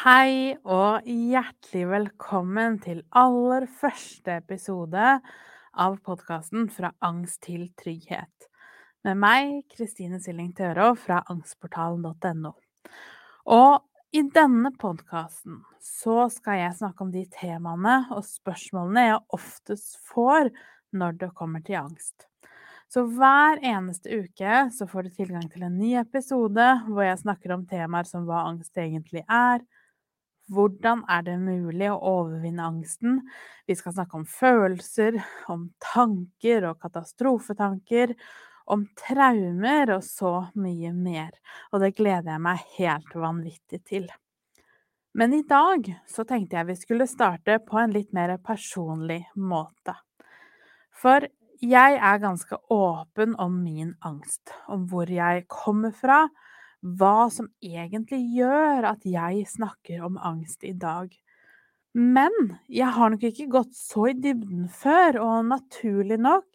Hei 0.00 0.54
og 0.64 1.04
hjertelig 1.04 1.82
velkommen 1.90 2.78
til 2.80 3.02
aller 3.20 3.66
første 3.68 4.38
episode 4.40 5.08
av 5.76 5.96
podkasten 6.06 6.70
'Fra 6.72 6.88
angst 7.04 7.42
til 7.44 7.66
trygghet' 7.76 8.46
med 9.04 9.18
meg, 9.20 9.50
Kristine 9.68 10.16
Silling 10.24 10.54
Tørå 10.56 10.94
fra 10.96 11.18
angstportalen.no. 11.28 12.52
Og 13.44 13.84
i 14.16 14.22
denne 14.22 14.70
podkasten 14.72 15.58
så 15.84 16.30
skal 16.32 16.62
jeg 16.62 16.78
snakke 16.78 17.04
om 17.04 17.10
de 17.12 17.26
temaene 17.34 18.06
og 18.08 18.24
spørsmålene 18.24 19.04
jeg 19.04 19.20
oftest 19.36 19.98
får 20.08 20.48
når 20.96 21.18
det 21.20 21.34
kommer 21.34 21.60
til 21.60 21.76
angst. 21.82 22.24
Så 22.88 23.04
hver 23.04 23.60
eneste 23.60 24.08
uke 24.24 24.64
så 24.72 24.88
får 24.88 25.02
du 25.02 25.10
tilgang 25.10 25.44
til 25.52 25.68
en 25.68 25.76
ny 25.76 25.92
episode 26.00 26.70
hvor 26.88 27.04
jeg 27.04 27.20
snakker 27.20 27.52
om 27.52 27.66
temaer 27.68 28.08
som 28.08 28.24
hva 28.24 28.46
angst 28.48 28.80
egentlig 28.80 29.26
er, 29.28 29.60
hvordan 30.50 31.04
er 31.10 31.24
det 31.26 31.36
mulig 31.40 31.88
å 31.92 31.98
overvinne 32.10 32.66
angsten? 32.66 33.20
Vi 33.70 33.76
skal 33.78 33.94
snakke 33.94 34.18
om 34.18 34.26
følelser, 34.26 35.20
om 35.52 35.68
tanker 35.92 36.66
og 36.70 36.80
katastrofetanker, 36.82 38.16
om 38.70 38.84
traumer 38.98 39.94
og 39.96 40.02
så 40.06 40.34
mye 40.58 40.92
mer. 40.94 41.30
Og 41.70 41.82
det 41.84 41.94
gleder 41.98 42.34
jeg 42.34 42.44
meg 42.46 42.66
helt 42.78 43.14
vanvittig 43.14 43.82
til. 43.86 44.10
Men 45.14 45.34
i 45.34 45.42
dag 45.42 45.88
så 46.06 46.22
tenkte 46.26 46.58
jeg 46.58 46.68
vi 46.68 46.78
skulle 46.78 47.08
starte 47.10 47.58
på 47.66 47.80
en 47.80 47.94
litt 47.94 48.12
mer 48.14 48.36
personlig 48.42 49.24
måte. 49.34 49.96
For 50.94 51.26
jeg 51.60 51.96
er 51.98 52.22
ganske 52.22 52.56
åpen 52.72 53.34
om 53.42 53.58
min 53.64 53.94
angst, 54.06 54.52
om 54.70 54.86
hvor 54.90 55.10
jeg 55.10 55.44
kommer 55.50 55.92
fra, 55.96 56.24
hva 56.80 57.28
som 57.32 57.50
egentlig 57.60 58.22
gjør 58.36 58.86
at 58.94 59.04
jeg 59.04 59.44
snakker 59.50 60.04
om 60.06 60.16
angst 60.16 60.64
i 60.64 60.72
dag. 60.72 61.10
Men 61.92 62.32
jeg 62.70 62.88
har 62.94 63.10
nok 63.10 63.24
ikke 63.26 63.50
gått 63.50 63.74
så 63.76 64.10
i 64.12 64.16
dybden 64.16 64.68
før, 64.72 65.18
og 65.20 65.50
naturlig 65.50 66.20
nok 66.20 66.46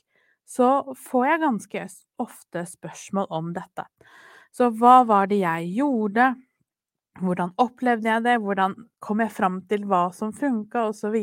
så 0.45 0.95
får 1.07 1.25
jeg 1.27 1.41
ganske 1.41 1.85
ofte 2.21 2.65
spørsmål 2.69 3.27
om 3.33 3.51
dette. 3.55 3.85
Så 4.55 4.69
hva 4.77 5.01
var 5.07 5.27
det 5.27 5.41
jeg 5.41 5.71
gjorde? 5.75 6.33
Hvordan 7.19 7.53
opplevde 7.61 8.11
jeg 8.11 8.23
det? 8.27 8.35
Hvordan 8.43 8.75
kom 9.03 9.23
jeg 9.23 9.33
fram 9.33 9.61
til 9.69 9.87
hva 9.89 10.07
som 10.15 10.33
funka, 10.35 10.89
osv.? 10.91 11.17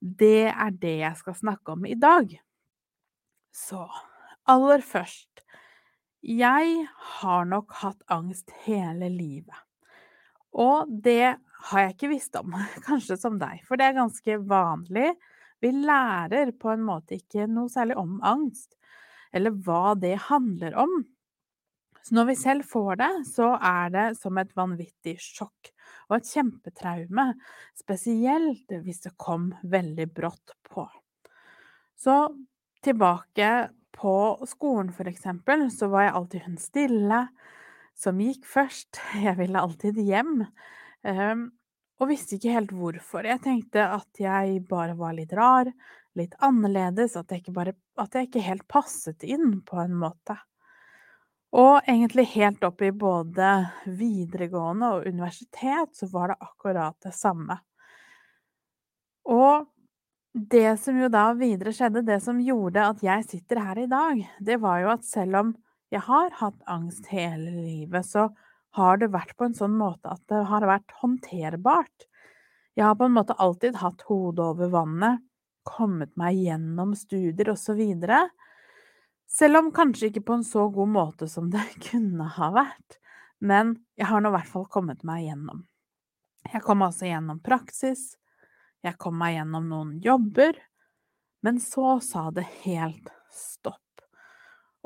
Det 0.00 0.42
er 0.52 0.76
det 0.76 0.96
jeg 1.00 1.18
skal 1.18 1.38
snakke 1.38 1.74
om 1.74 1.86
i 1.88 1.96
dag. 1.98 2.36
Så 3.54 3.86
aller 4.46 4.84
først 4.84 5.42
jeg 6.20 6.86
har 7.20 7.48
nok 7.48 7.72
hatt 7.82 8.02
angst 8.12 8.52
hele 8.64 9.08
livet. 9.12 9.58
Og 10.56 10.88
det 10.88 11.36
har 11.68 11.82
jeg 11.82 11.96
ikke 11.96 12.12
visst 12.14 12.38
om, 12.40 12.54
kanskje 12.88 13.18
som 13.20 13.40
deg, 13.40 13.60
for 13.66 13.78
det 13.78 13.90
er 13.90 14.00
ganske 14.00 14.38
vanlig. 14.48 15.10
Vi 15.64 15.72
lærer 15.72 16.52
på 16.56 16.72
en 16.72 16.84
måte 16.86 17.18
ikke 17.20 17.48
noe 17.48 17.72
særlig 17.72 17.98
om 18.00 18.18
angst, 18.24 18.76
eller 19.32 19.54
hva 19.66 19.94
det 19.98 20.16
handler 20.28 20.76
om. 20.80 20.98
Så 22.06 22.14
når 22.14 22.28
vi 22.28 22.36
selv 22.38 22.66
får 22.70 23.00
det, 23.00 23.12
så 23.26 23.48
er 23.58 23.88
det 23.90 24.04
som 24.20 24.36
et 24.38 24.52
vanvittig 24.54 25.16
sjokk 25.18 25.72
og 26.06 26.20
et 26.20 26.28
kjempetraume, 26.30 27.32
spesielt 27.74 28.76
hvis 28.84 29.02
det 29.08 29.16
kom 29.18 29.48
veldig 29.66 30.06
brått 30.14 30.54
på. 30.70 30.86
Så 31.98 32.14
tilbake 32.86 33.50
på 33.96 34.14
skolen, 34.48 34.92
for 34.94 35.08
eksempel, 35.10 35.66
så 35.72 35.88
var 35.92 36.06
jeg 36.06 36.16
alltid 36.18 36.46
hun 36.46 36.56
stille 36.60 37.20
som 37.96 38.20
gikk 38.20 38.46
først. 38.48 39.00
Jeg 39.26 39.38
ville 39.38 39.60
alltid 39.60 40.00
hjem. 40.04 40.42
Um, 41.06 41.46
og 41.96 42.10
visste 42.10 42.36
ikke 42.36 42.52
helt 42.52 42.72
hvorfor. 42.76 43.24
Jeg 43.24 43.40
tenkte 43.44 43.86
at 43.88 44.18
jeg 44.20 44.58
bare 44.68 44.96
var 44.98 45.14
litt 45.16 45.30
rar, 45.32 45.70
litt 46.18 46.34
annerledes, 46.44 47.14
at 47.16 47.30
jeg 47.32 47.40
ikke, 47.40 47.54
bare, 47.56 47.72
at 47.96 48.12
jeg 48.12 48.28
ikke 48.28 48.42
helt 48.44 48.66
passet 48.68 49.24
inn, 49.24 49.62
på 49.64 49.78
en 49.80 49.94
måte. 49.96 50.36
Og 51.56 51.78
egentlig 51.88 52.26
helt 52.34 52.64
opp 52.68 52.82
i 52.84 52.90
både 52.92 53.52
videregående 53.86 54.90
og 54.96 55.08
universitet 55.08 55.96
så 55.96 56.10
var 56.12 56.34
det 56.34 56.38
akkurat 56.44 56.98
det 57.06 57.14
samme. 57.16 57.56
Og 59.32 59.64
det 60.36 60.76
som 60.80 60.98
jo 61.00 61.08
da 61.08 61.30
videre 61.32 61.72
skjedde, 61.72 62.02
det 62.04 62.18
som 62.20 62.40
gjorde 62.44 62.82
at 62.84 63.00
jeg 63.04 63.24
sitter 63.24 63.60
her 63.62 63.78
i 63.80 63.88
dag, 63.88 64.18
det 64.44 64.58
var 64.60 64.82
jo 64.82 64.90
at 64.92 65.06
selv 65.08 65.38
om 65.40 65.52
jeg 65.92 66.02
har 66.04 66.34
hatt 66.42 66.58
angst 66.68 67.06
hele 67.08 67.54
livet, 67.54 68.04
så 68.04 68.28
har 68.76 69.00
det 69.00 69.08
vært 69.14 69.32
på 69.38 69.46
en 69.46 69.56
sånn 69.56 69.76
måte 69.78 70.12
at 70.12 70.20
det 70.28 70.42
har 70.50 70.66
vært 70.68 70.92
håndterbart. 71.00 72.08
Jeg 72.76 72.84
har 72.84 72.98
på 73.00 73.08
en 73.08 73.16
måte 73.16 73.36
alltid 73.40 73.78
hatt 73.80 74.04
hodet 74.10 74.44
over 74.44 74.68
vannet, 74.74 75.22
kommet 75.66 76.12
meg 76.20 76.36
gjennom 76.36 76.92
studier 76.94 77.54
osv. 77.54 77.80
Selv 79.26 79.62
om 79.62 79.72
kanskje 79.74 80.10
ikke 80.10 80.26
på 80.28 80.36
en 80.36 80.44
så 80.46 80.66
god 80.74 80.92
måte 80.98 81.30
som 81.32 81.48
det 81.54 81.64
kunne 81.88 82.28
ha 82.36 82.50
vært. 82.58 83.00
Men 83.40 83.78
jeg 83.96 84.10
har 84.12 84.20
nå 84.20 84.34
i 84.34 84.36
hvert 84.36 84.52
fall 84.52 84.68
kommet 84.68 85.00
meg 85.06 85.24
gjennom. 85.30 85.64
Jeg 86.52 86.60
kom 86.62 86.84
altså 86.84 87.08
gjennom 87.08 87.40
praksis, 87.44 88.14
jeg 88.84 88.98
kom 89.00 89.16
meg 89.20 89.36
gjennom 89.36 89.68
noen 89.70 89.92
jobber, 90.04 90.58
men 91.46 91.60
så 91.62 91.98
sa 92.02 92.28
det 92.34 92.46
helt 92.64 93.10
stopp. 93.32 93.82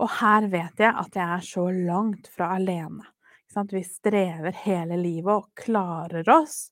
Og 0.01 0.09
her 0.21 0.47
vet 0.53 0.81
jeg 0.81 0.93
at 0.97 1.17
jeg 1.17 1.27
er 1.37 1.45
så 1.45 1.67
langt 1.73 2.29
fra 2.33 2.55
alene. 2.57 3.05
Vi 3.51 3.83
strever 3.85 4.55
hele 4.65 4.97
livet 4.97 5.33
og 5.33 5.49
klarer 5.59 6.29
oss. 6.31 6.71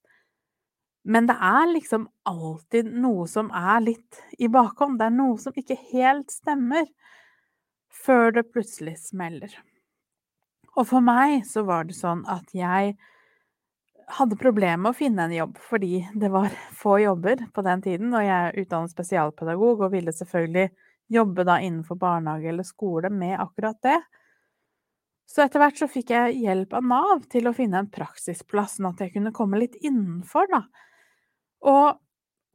Men 1.09 1.27
det 1.27 1.37
er 1.41 1.67
liksom 1.73 2.07
alltid 2.29 2.91
noe 3.01 3.27
som 3.29 3.51
er 3.55 3.81
litt 3.81 4.21
i 4.39 4.49
bakhånd. 4.53 4.99
Det 5.01 5.09
er 5.09 5.17
noe 5.17 5.39
som 5.41 5.57
ikke 5.57 5.79
helt 5.91 6.31
stemmer, 6.33 6.87
før 7.89 8.33
det 8.37 8.47
plutselig 8.53 8.99
smeller. 9.07 9.53
Og 10.77 10.87
for 10.91 11.03
meg 11.03 11.43
så 11.49 11.65
var 11.67 11.89
det 11.89 11.97
sånn 11.99 12.23
at 12.31 12.53
jeg 12.55 12.95
hadde 14.17 14.39
problemer 14.41 14.81
med 14.81 14.95
å 14.95 14.97
finne 14.97 15.27
en 15.27 15.35
jobb, 15.35 15.57
fordi 15.61 16.01
det 16.17 16.31
var 16.33 16.53
få 16.83 16.99
jobber 17.03 17.47
på 17.55 17.65
den 17.67 17.83
tiden. 17.85 18.13
Og 18.15 18.25
jeg 18.25 18.37
er 18.37 18.61
utdannet 18.63 18.95
spesialpedagog 18.95 19.85
og 19.85 19.93
ville 19.95 20.15
selvfølgelig 20.15 20.71
jobbe 21.13 21.45
da 21.49 21.59
innenfor 21.65 21.97
barnehage 22.01 22.51
eller 22.51 22.67
skole 22.69 23.11
med 23.13 23.39
akkurat 23.41 23.79
det. 23.85 23.99
Så 25.29 25.45
etter 25.45 25.61
hvert 25.61 25.77
så 25.77 25.89
fikk 25.93 26.13
jeg 26.15 26.39
hjelp 26.41 26.73
av 26.77 26.85
Nav 26.89 27.25
til 27.33 27.49
å 27.49 27.55
finne 27.57 27.83
en 27.83 27.91
praksisplass, 27.93 28.79
sånn 28.79 28.91
at 28.95 29.03
jeg 29.05 29.13
kunne 29.17 29.33
komme 29.37 29.61
litt 29.61 29.77
innenfor, 29.85 30.49
da. 30.49 30.63
Og 31.69 31.99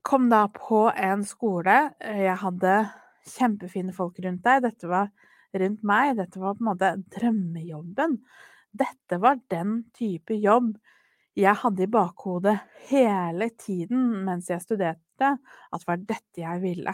kom 0.05 0.25
da 0.31 0.47
på 0.53 0.87
en 0.89 1.21
skole. 1.27 1.75
Jeg 2.01 2.37
hadde 2.41 2.73
kjempefine 3.35 3.93
folk 3.95 4.17
rundt 4.25 4.41
deg. 4.45 4.63
Dette 4.65 4.89
var 4.89 5.11
rundt 5.53 5.85
meg. 5.85 6.15
Dette 6.17 6.41
var 6.41 6.57
på 6.57 6.65
en 6.65 6.71
måte 6.71 6.89
drømmejobben. 7.13 8.17
Dette 8.73 9.21
var 9.21 9.37
den 9.53 9.83
type 9.93 10.33
jobb 10.41 10.73
jeg 11.37 11.57
hadde 11.63 11.85
i 11.85 11.89
bakhodet 11.89 12.57
hele 12.89 13.49
tiden 13.57 14.23
mens 14.25 14.51
jeg 14.51 14.61
studerte, 14.61 15.33
at 15.33 15.81
det 15.81 15.89
var 15.89 16.05
dette 16.13 16.43
jeg 16.43 16.61
ville. 16.61 16.93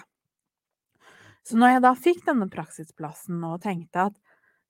Så 1.43 1.57
når 1.59 1.73
jeg 1.73 1.83
da 1.83 1.93
fikk 1.97 2.25
denne 2.27 2.47
praksisplassen 2.51 3.43
og 3.47 3.61
tenkte 3.63 4.09
at 4.09 4.19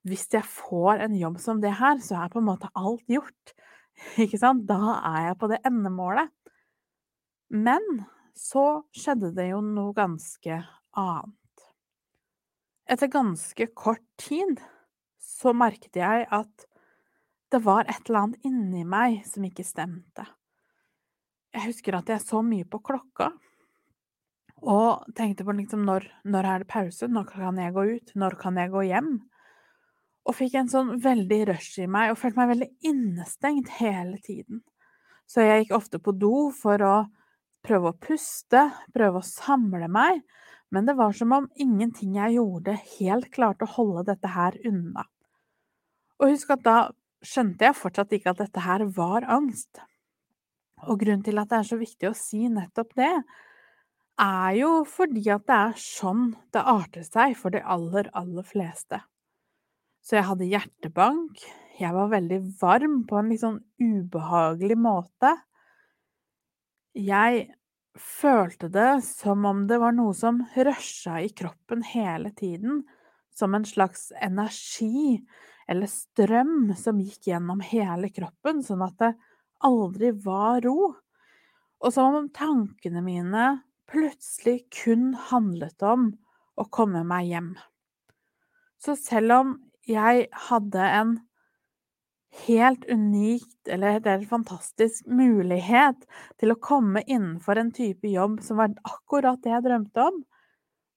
hvis 0.07 0.30
jeg 0.31 0.45
får 0.48 1.04
en 1.04 1.18
jobb 1.19 1.39
som 1.44 1.60
det 1.62 1.74
her, 1.75 2.00
så 2.01 2.21
er 2.21 2.31
på 2.31 2.39
en 2.39 2.48
måte 2.48 2.69
alt 2.80 3.04
gjort. 3.12 3.54
Ikke 4.24 4.39
sant? 4.39 4.63
Da 4.69 4.95
er 4.95 5.30
jeg 5.30 5.39
på 5.42 5.50
det 5.51 5.60
endemålet. 5.68 6.31
Men 7.50 7.83
så 8.38 8.86
skjedde 8.95 9.33
det 9.36 9.50
jo 9.51 9.60
noe 9.65 9.94
ganske 9.98 10.62
annet. 10.98 11.36
Etter 12.89 13.12
ganske 13.12 13.68
kort 13.77 14.06
tid 14.22 14.62
så 15.22 15.51
merket 15.54 16.00
jeg 16.00 16.25
at 16.33 16.65
det 17.51 17.62
var 17.66 17.88
et 17.90 18.10
eller 18.10 18.19
annet 18.19 18.46
inni 18.46 18.84
meg 18.86 19.22
som 19.28 19.46
ikke 19.46 19.66
stemte. 19.66 20.25
Jeg 21.56 21.66
husker 21.66 21.98
at 21.98 22.10
jeg 22.12 22.22
så 22.22 22.44
mye 22.46 22.68
på 22.69 22.81
klokka 22.86 23.31
og 24.60 25.06
tenkte 25.16 25.46
på 25.48 25.56
liksom 25.56 25.86
når, 25.88 26.06
når 26.28 26.46
er 26.46 26.63
det 26.63 26.69
pause, 26.69 27.07
når 27.07 27.30
kan 27.30 27.57
jeg 27.57 27.74
gå 27.74 27.86
ut, 27.96 28.12
når 28.19 28.36
kan 28.42 28.60
jeg 28.60 28.74
gå 28.74 28.84
hjem? 28.90 29.13
Og 30.28 30.36
fikk 30.36 30.57
en 30.60 30.69
sånn 30.69 30.98
veldig 31.01 31.40
rush 31.50 31.80
i 31.81 31.88
meg 31.90 32.12
og 32.12 32.19
følte 32.19 32.42
meg 32.42 32.51
veldig 32.51 32.69
innestengt 32.92 33.72
hele 33.80 34.19
tiden. 34.25 34.62
Så 35.30 35.46
jeg 35.46 35.63
gikk 35.63 35.78
ofte 35.78 36.01
på 36.04 36.13
do 36.18 36.50
for 36.54 36.84
å 36.86 36.96
prøve 37.66 37.92
å 37.92 37.98
puste, 38.01 38.68
prøve 38.94 39.22
å 39.22 39.25
samle 39.25 39.88
meg, 39.92 40.22
men 40.69 40.86
det 40.86 40.98
var 41.00 41.16
som 41.18 41.34
om 41.34 41.48
ingenting 41.57 42.18
jeg 42.19 42.38
gjorde, 42.38 42.78
helt 43.00 43.30
klarte 43.34 43.66
å 43.66 43.74
holde 43.78 44.06
dette 44.12 44.30
her 44.36 44.57
unna. 44.69 45.07
Og 46.19 46.34
husk 46.34 46.51
at 46.54 46.66
da 46.68 46.78
skjønte 47.25 47.68
jeg 47.68 47.77
fortsatt 47.77 48.16
ikke 48.16 48.33
at 48.33 48.42
dette 48.44 48.63
her 48.63 48.86
var 48.95 49.27
angst. 49.27 49.81
Og 50.88 51.01
grunnen 51.01 51.24
til 51.25 51.39
at 51.42 51.51
det 51.51 51.60
er 51.60 51.69
så 51.69 51.80
viktig 51.80 52.10
å 52.10 52.18
si 52.18 52.48
nettopp 52.51 52.95
det, 53.00 53.13
er 54.19 54.56
jo 54.60 54.71
fordi 54.88 55.24
at 55.31 55.45
det 55.48 55.57
er 55.57 55.80
sånn 55.80 56.25
det 56.56 56.63
arter 56.63 57.06
seg 57.07 57.36
for 57.39 57.56
de 57.56 57.62
aller, 57.63 58.10
aller 58.16 58.48
fleste. 58.48 59.00
Så 60.04 60.18
jeg 60.18 60.27
hadde 60.27 60.50
hjertebank, 60.50 61.44
jeg 61.80 61.95
var 61.95 62.12
veldig 62.12 62.39
varm 62.60 63.04
på 63.07 63.19
en 63.19 63.31
litt 63.31 63.44
sånn 63.44 63.62
ubehagelig 63.80 64.75
måte. 64.80 65.31
Jeg 66.98 67.45
følte 68.00 68.69
det 68.72 69.01
som 69.06 69.45
om 69.48 69.65
det 69.69 69.80
var 69.80 69.95
noe 69.95 70.15
som 70.15 70.42
rusha 70.56 71.19
i 71.24 71.30
kroppen 71.31 71.83
hele 71.88 72.31
tiden, 72.36 72.83
som 73.36 73.56
en 73.56 73.68
slags 73.68 74.10
energi 74.19 75.22
eller 75.69 75.89
strøm 75.92 76.74
som 76.77 77.00
gikk 77.04 77.30
gjennom 77.30 77.62
hele 77.62 78.10
kroppen, 78.13 78.63
sånn 78.66 78.81
at 78.86 78.98
det 79.01 79.13
aldri 79.66 80.12
var 80.25 80.63
ro. 80.66 80.94
Og 81.80 81.94
som 81.94 82.18
om 82.18 82.30
tankene 82.33 83.04
mine 83.06 83.45
plutselig 83.89 84.63
kun 84.74 85.13
handlet 85.30 85.81
om 85.86 86.12
å 86.60 86.66
komme 86.74 87.06
meg 87.07 87.30
hjem. 87.30 87.51
Så 88.81 88.95
selv 89.00 89.36
om 89.36 89.57
jeg 89.88 90.27
hadde 90.50 90.86
en 91.00 91.18
helt 92.45 92.86
unikt 92.86 93.68
eller 93.68 94.00
helt 94.00 94.30
fantastisk 94.30 95.07
mulighet 95.10 96.06
til 96.39 96.54
å 96.54 96.60
komme 96.62 97.01
innenfor 97.07 97.57
en 97.57 97.72
type 97.74 98.10
jobb 98.10 98.39
som 98.45 98.62
var 98.62 98.75
akkurat 98.86 99.42
det 99.44 99.54
jeg 99.56 99.65
drømte 99.65 100.10
om, 100.12 100.19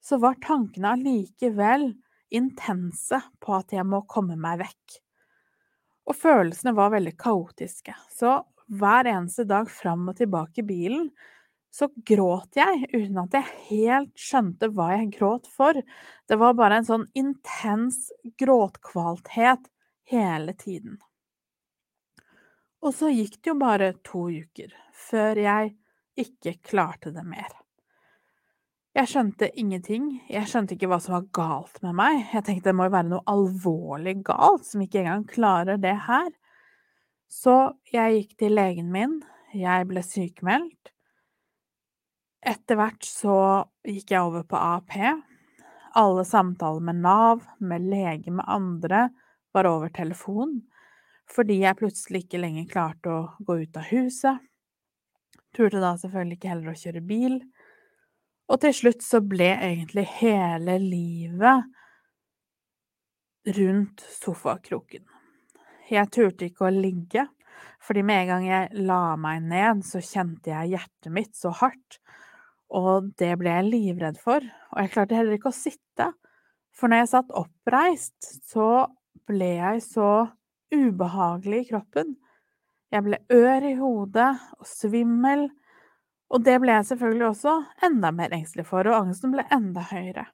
så 0.02 0.18
var 0.22 0.40
tankene 0.44 0.96
allikevel 0.96 1.92
intense 2.34 3.18
på 3.42 3.56
at 3.56 3.74
jeg 3.74 3.84
må 3.88 4.02
komme 4.10 4.38
meg 4.40 4.62
vekk. 4.64 4.96
Og 6.10 6.18
følelsene 6.18 6.74
var 6.74 6.94
veldig 6.94 7.14
kaotiske. 7.20 7.94
Så 8.10 8.40
hver 8.72 9.08
eneste 9.10 9.44
dag 9.48 9.70
fram 9.70 10.08
og 10.10 10.18
tilbake 10.18 10.62
i 10.62 10.66
bilen 10.66 11.10
så 11.72 11.88
gråt 12.04 12.58
jeg 12.58 12.82
uten 12.92 13.20
at 13.22 13.36
jeg 13.38 13.52
helt 13.70 14.12
skjønte 14.20 14.68
hva 14.76 14.90
jeg 14.92 15.12
gråt 15.14 15.48
for. 15.48 15.78
Det 16.28 16.36
var 16.40 16.58
bare 16.58 16.80
en 16.80 16.88
sånn 16.88 17.06
intens 17.16 18.10
gråtkvalthet 18.40 19.70
hele 20.12 20.52
tiden. 20.60 20.98
Og 22.82 22.92
så 22.96 23.08
gikk 23.14 23.38
det 23.40 23.52
jo 23.54 23.58
bare 23.62 23.92
to 24.04 24.26
uker 24.28 24.74
før 25.06 25.38
jeg 25.38 25.74
ikke 26.18 26.58
klarte 26.66 27.14
det 27.14 27.24
mer. 27.24 27.61
Jeg 28.92 29.08
skjønte 29.08 29.46
ingenting, 29.56 30.08
jeg 30.28 30.48
skjønte 30.50 30.74
ikke 30.76 30.88
hva 30.92 30.98
som 31.00 31.14
var 31.14 31.28
galt 31.32 31.78
med 31.80 31.94
meg. 31.96 32.26
Jeg 32.34 32.44
tenkte 32.44 32.68
det 32.68 32.76
må 32.76 32.90
jo 32.90 32.92
være 32.92 33.08
noe 33.08 33.24
alvorlig 33.32 34.18
galt 34.26 34.66
som 34.68 34.82
ikke 34.84 35.00
engang 35.00 35.24
klarer 35.30 35.80
det 35.80 35.94
her. 36.04 36.28
Så 37.32 37.54
jeg 37.88 38.18
gikk 38.18 38.34
til 38.42 38.52
legen 38.58 38.90
min, 38.92 39.22
jeg 39.56 39.88
ble 39.88 40.02
sykemeldt. 40.04 40.92
Etter 42.44 42.76
hvert 42.76 43.08
så 43.08 43.38
gikk 43.88 44.12
jeg 44.12 44.26
over 44.26 44.44
på 44.44 44.60
AP. 44.60 44.98
Alle 45.96 46.26
samtaler 46.28 46.84
med 46.84 47.00
Nav, 47.00 47.48
med 47.64 47.88
lege, 47.88 48.28
med 48.28 48.44
andre 48.44 49.06
var 49.56 49.70
over 49.72 49.88
telefon, 49.88 50.58
fordi 51.32 51.62
jeg 51.62 51.80
plutselig 51.80 52.26
ikke 52.26 52.44
lenger 52.44 52.68
klarte 52.68 53.08
å 53.08 53.20
gå 53.40 53.62
ut 53.64 53.80
av 53.80 53.88
huset. 53.88 54.44
Turte 55.56 55.80
da 55.80 55.96
selvfølgelig 56.00 56.36
ikke 56.42 56.52
heller 56.52 56.72
å 56.72 56.80
kjøre 56.80 57.04
bil. 57.08 57.40
Og 58.50 58.60
til 58.62 58.74
slutt 58.76 59.04
så 59.04 59.20
ble 59.24 59.50
egentlig 59.54 60.04
hele 60.18 60.76
livet 60.82 61.68
rundt 63.56 64.02
sofakroken. 64.22 65.04
Jeg 65.90 66.10
turte 66.14 66.46
ikke 66.48 66.68
å 66.68 66.74
ligge, 66.74 67.26
fordi 67.82 68.04
med 68.06 68.22
en 68.22 68.30
gang 68.30 68.44
jeg 68.46 68.84
la 68.88 69.16
meg 69.20 69.42
ned, 69.50 69.82
så 69.86 70.00
kjente 70.02 70.52
jeg 70.52 70.76
hjertet 70.76 71.12
mitt 71.14 71.34
så 71.36 71.52
hardt. 71.62 71.98
Og 72.72 73.10
det 73.20 73.34
ble 73.40 73.52
jeg 73.52 73.68
livredd 73.68 74.20
for. 74.20 74.44
Og 74.72 74.78
jeg 74.80 74.92
klarte 74.94 75.18
heller 75.18 75.36
ikke 75.36 75.50
å 75.52 75.56
sitte. 75.56 76.12
For 76.72 76.88
når 76.88 77.02
jeg 77.02 77.10
satt 77.12 77.34
oppreist, 77.36 78.30
så 78.48 78.86
ble 79.28 79.50
jeg 79.58 79.82
så 79.84 80.12
ubehagelig 80.72 81.66
i 81.66 81.68
kroppen. 81.72 82.14
Jeg 82.92 83.04
ble 83.06 83.18
ør 83.32 83.66
i 83.68 83.74
hodet 83.76 84.30
og 84.58 84.68
svimmel. 84.68 85.46
Og 86.32 86.40
det 86.44 86.56
ble 86.62 86.78
jeg 86.78 86.88
selvfølgelig 86.88 87.26
også 87.28 87.56
enda 87.84 88.10
mer 88.14 88.32
engstelig 88.32 88.64
for, 88.68 88.88
og 88.88 89.02
angsten 89.02 89.34
ble 89.34 89.44
enda 89.52 89.84
høyere. 89.90 90.26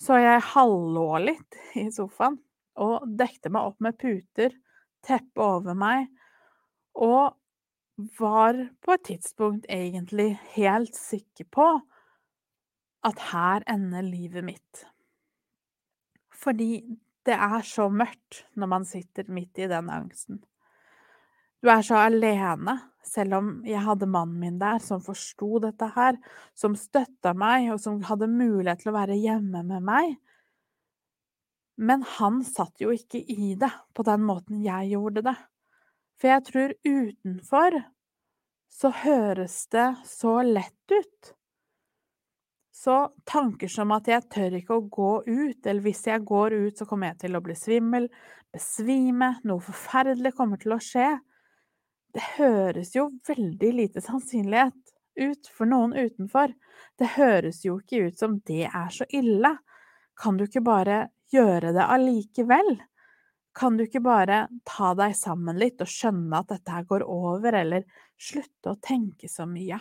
Så 0.00 0.16
jeg 0.22 0.44
hallå 0.52 1.08
litt 1.24 1.58
i 1.76 1.88
sofaen 1.92 2.38
og 2.80 3.08
dekte 3.18 3.50
meg 3.52 3.72
opp 3.72 3.82
med 3.84 3.98
puter, 4.00 4.54
teppe 5.04 5.42
over 5.44 5.76
meg, 5.76 6.06
og 6.94 7.34
var 8.20 8.56
på 8.80 8.94
et 8.94 9.04
tidspunkt 9.10 9.66
egentlig 9.68 10.32
helt 10.54 10.94
sikker 10.96 11.48
på 11.52 11.66
at 13.04 13.20
her 13.32 13.66
ender 13.68 14.06
livet 14.06 14.46
mitt. 14.46 14.84
Fordi 16.32 16.80
det 17.28 17.36
er 17.36 17.60
så 17.66 17.90
mørkt 17.92 18.44
når 18.56 18.72
man 18.72 18.86
sitter 18.88 19.28
midt 19.28 19.60
i 19.60 19.68
den 19.68 19.90
angsten. 19.92 20.40
Du 21.60 21.68
er 21.68 21.82
så 21.84 21.98
alene, 22.00 22.78
selv 23.04 23.36
om 23.36 23.48
jeg 23.68 23.82
hadde 23.84 24.08
mannen 24.08 24.40
min 24.40 24.58
der 24.60 24.80
som 24.80 25.02
forsto 25.04 25.58
dette 25.60 25.90
her, 25.96 26.16
som 26.56 26.76
støtta 26.78 27.34
meg, 27.36 27.68
og 27.74 27.80
som 27.82 28.00
hadde 28.08 28.30
mulighet 28.32 28.80
til 28.80 28.92
å 28.92 28.96
være 28.96 29.18
hjemme 29.20 29.60
med 29.68 29.84
meg. 29.84 30.14
Men 31.80 32.04
han 32.16 32.40
satt 32.44 32.80
jo 32.80 32.92
ikke 32.92 33.20
i 33.20 33.54
det 33.60 33.72
på 33.96 34.04
den 34.08 34.24
måten 34.28 34.60
jeg 34.64 34.94
gjorde 34.94 35.24
det. 35.28 35.36
For 36.20 36.32
jeg 36.32 36.46
tror 36.48 36.74
utenfor 36.84 37.78
så 38.70 38.90
høres 39.02 39.62
det 39.72 39.88
så 40.08 40.40
lett 40.46 40.92
ut. 40.92 41.32
Så 42.80 42.96
tanker 43.28 43.68
som 43.68 43.92
at 43.92 44.08
jeg 44.08 44.28
tør 44.32 44.56
ikke 44.56 44.76
å 44.76 44.84
gå 44.88 45.10
ut, 45.26 45.66
eller 45.66 45.84
hvis 45.84 46.06
jeg 46.08 46.24
går 46.24 46.56
ut, 46.56 46.78
så 46.78 46.86
kommer 46.88 47.10
jeg 47.10 47.26
til 47.26 47.36
å 47.36 47.42
bli 47.44 47.56
svimmel, 47.58 48.06
besvime, 48.52 49.34
noe 49.44 49.60
forferdelig 49.64 50.32
kommer 50.38 50.60
til 50.60 50.76
å 50.76 50.80
skje 50.80 51.10
det 52.14 52.22
høres 52.36 52.94
jo 52.96 53.08
veldig 53.28 53.72
lite 53.76 54.02
sannsynlighet 54.04 54.94
ut 55.20 55.50
for 55.52 55.68
noen 55.70 55.92
utenfor. 55.94 56.52
Det 56.98 57.14
høres 57.16 57.64
jo 57.64 57.78
ikke 57.80 58.08
ut 58.08 58.18
som 58.18 58.38
det 58.46 58.66
er 58.68 58.90
så 58.94 59.06
ille. 59.14 59.56
Kan 60.18 60.38
du 60.38 60.46
ikke 60.46 60.64
bare 60.64 61.02
gjøre 61.32 61.74
det 61.76 61.86
allikevel? 61.86 62.74
Kan 63.56 63.76
du 63.76 63.84
ikke 63.84 64.02
bare 64.02 64.44
ta 64.68 64.92
deg 64.98 65.14
sammen 65.18 65.58
litt 65.58 65.82
og 65.82 65.90
skjønne 65.90 66.42
at 66.42 66.52
dette 66.52 66.74
her 66.74 66.86
går 66.88 67.04
over, 67.06 67.56
eller 67.62 67.86
slutte 68.20 68.74
å 68.74 68.80
tenke 68.82 69.30
så 69.30 69.46
mye? 69.48 69.80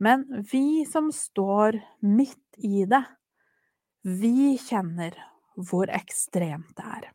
Men 0.00 0.24
vi 0.52 0.86
som 0.88 1.10
står 1.12 1.80
midt 2.06 2.62
i 2.64 2.86
det, 2.88 3.02
vi 4.02 4.54
kjenner 4.56 5.16
hvor 5.60 5.90
ekstremt 5.92 6.72
det 6.78 6.86
er. 6.86 7.08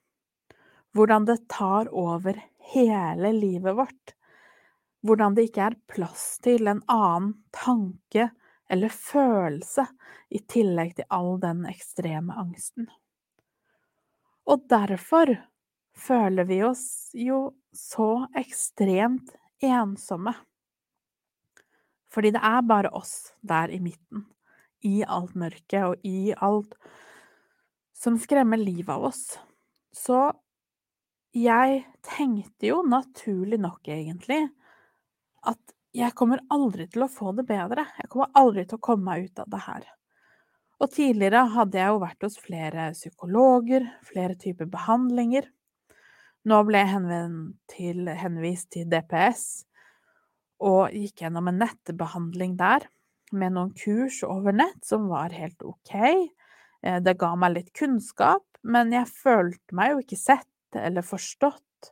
Hvordan 0.95 1.25
det 1.25 1.39
tar 1.51 1.89
over 1.89 2.37
hele 2.73 3.31
livet 3.35 3.75
vårt. 3.77 4.15
Hvordan 5.05 5.35
det 5.37 5.49
ikke 5.49 5.69
er 5.69 5.79
plass 5.91 6.39
til 6.43 6.67
en 6.69 6.81
annen 6.89 7.35
tanke 7.53 8.29
eller 8.69 8.89
følelse 8.89 9.85
i 10.33 10.41
tillegg 10.49 10.95
til 10.97 11.09
all 11.13 11.35
den 11.41 11.65
ekstreme 11.69 12.33
angsten. 12.33 12.87
Og 14.49 14.65
derfor 14.69 15.35
føler 15.95 16.47
vi 16.49 16.61
oss 16.65 17.13
jo 17.17 17.55
så 17.73 18.25
ekstremt 18.37 19.35
ensomme. 19.63 20.33
Fordi 22.11 22.31
det 22.35 22.41
er 22.47 22.65
bare 22.65 22.93
oss 22.95 23.35
der 23.41 23.73
i 23.73 23.81
midten, 23.83 24.25
i 24.85 25.03
alt 25.03 25.35
mørket 25.35 25.83
og 25.83 26.07
i 26.07 26.33
alt 26.33 26.77
som 27.95 28.19
skremmer 28.21 28.59
livet 28.59 28.91
av 28.93 29.07
oss. 29.09 29.23
Så 29.95 30.29
jeg 31.35 31.81
tenkte 32.05 32.69
jo 32.69 32.79
naturlig 32.87 33.59
nok, 33.59 33.89
egentlig, 33.91 34.45
at 35.45 35.75
jeg 35.95 36.15
kommer 36.15 36.41
aldri 36.51 36.87
til 36.91 37.05
å 37.05 37.11
få 37.11 37.33
det 37.35 37.45
bedre. 37.47 37.85
Jeg 37.99 38.09
kommer 38.11 38.31
aldri 38.35 38.65
til 38.67 38.79
å 38.79 38.83
komme 38.83 39.07
meg 39.09 39.27
ut 39.27 39.43
av 39.43 39.51
det 39.51 39.61
her. 39.65 39.85
Og 40.83 40.91
tidligere 40.91 41.45
hadde 41.53 41.79
jeg 41.79 41.91
jo 41.93 42.01
vært 42.01 42.25
hos 42.25 42.39
flere 42.43 42.89
psykologer, 42.95 43.85
flere 44.07 44.35
typer 44.39 44.67
behandlinger. 44.71 45.47
Nå 46.45 46.59
ble 46.67 46.81
jeg 46.83 47.21
til, 47.71 48.09
henvist 48.19 48.73
til 48.75 48.89
DPS 48.91 49.45
og 50.65 50.93
gikk 50.95 51.23
gjennom 51.23 51.49
en 51.51 51.61
nettbehandling 51.63 52.55
der 52.59 52.85
med 53.35 53.55
noen 53.55 53.71
kurs 53.75 54.21
over 54.23 54.55
nett 54.55 54.83
som 54.85 55.07
var 55.11 55.33
helt 55.35 55.63
ok. 55.65 55.95
Eh, 55.95 56.99
det 57.03 57.15
ga 57.19 57.31
meg 57.39 57.55
litt 57.55 57.71
kunnskap, 57.75 58.45
men 58.63 58.93
jeg 58.95 59.09
følte 59.11 59.75
meg 59.75 59.93
jo 59.93 60.03
ikke 60.03 60.19
sett 60.19 60.47
eller 60.81 61.05
forstått. 61.05 61.91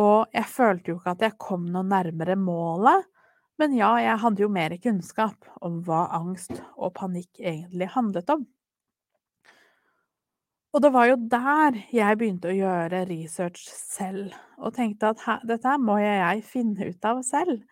Og 0.00 0.30
jeg 0.34 0.50
følte 0.50 0.90
jo 0.90 0.98
ikke 0.98 1.14
at 1.14 1.22
jeg 1.22 1.38
kom 1.42 1.68
noe 1.70 1.86
nærmere 1.86 2.34
målet 2.38 3.10
Men 3.54 3.76
ja, 3.78 3.92
jeg 4.02 4.18
hadde 4.18 4.42
jo 4.42 4.48
mer 4.50 4.72
kunnskap 4.82 5.46
om 5.62 5.76
hva 5.86 6.08
angst 6.16 6.56
og 6.74 6.90
panikk 6.96 7.38
egentlig 7.38 7.86
handlet 7.94 8.32
om. 8.34 8.40
Og 10.74 10.82
det 10.82 10.90
var 10.90 11.06
jo 11.06 11.18
der 11.30 11.76
jeg 11.94 12.18
begynte 12.18 12.50
å 12.50 12.56
gjøre 12.56 13.04
research 13.06 13.62
selv, 13.70 14.32
og 14.58 14.74
tenkte 14.74 15.12
at 15.12 15.46
dette 15.46 15.76
må 15.78 16.00
jeg 16.02 16.42
finne 16.48 16.88
ut 16.90 17.06
av 17.06 17.20
selv. 17.22 17.62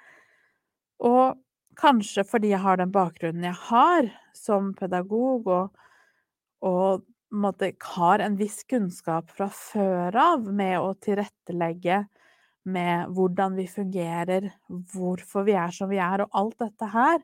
Og 1.03 1.35
kanskje 1.83 2.23
fordi 2.31 2.53
jeg 2.53 2.63
har 2.63 2.79
den 2.79 2.95
bakgrunnen 2.95 3.49
jeg 3.49 3.59
har 3.73 4.13
som 4.39 4.71
pedagog, 4.79 5.51
og, 5.51 5.75
og 6.63 7.03
har 7.33 8.19
en 8.19 8.37
viss 8.37 8.65
kunnskap 8.69 9.31
fra 9.31 9.49
før 9.49 10.17
av 10.17 10.49
med 10.53 10.79
å 10.81 10.95
tilrettelegge 10.95 12.05
med 12.65 13.09
hvordan 13.11 13.57
vi 13.57 13.67
fungerer, 13.67 14.51
hvorfor 14.69 15.47
vi 15.49 15.57
er 15.59 15.71
som 15.75 15.91
vi 15.91 15.99
er, 15.99 16.23
og 16.23 16.31
alt 16.39 16.59
dette 16.63 16.91
her, 16.93 17.23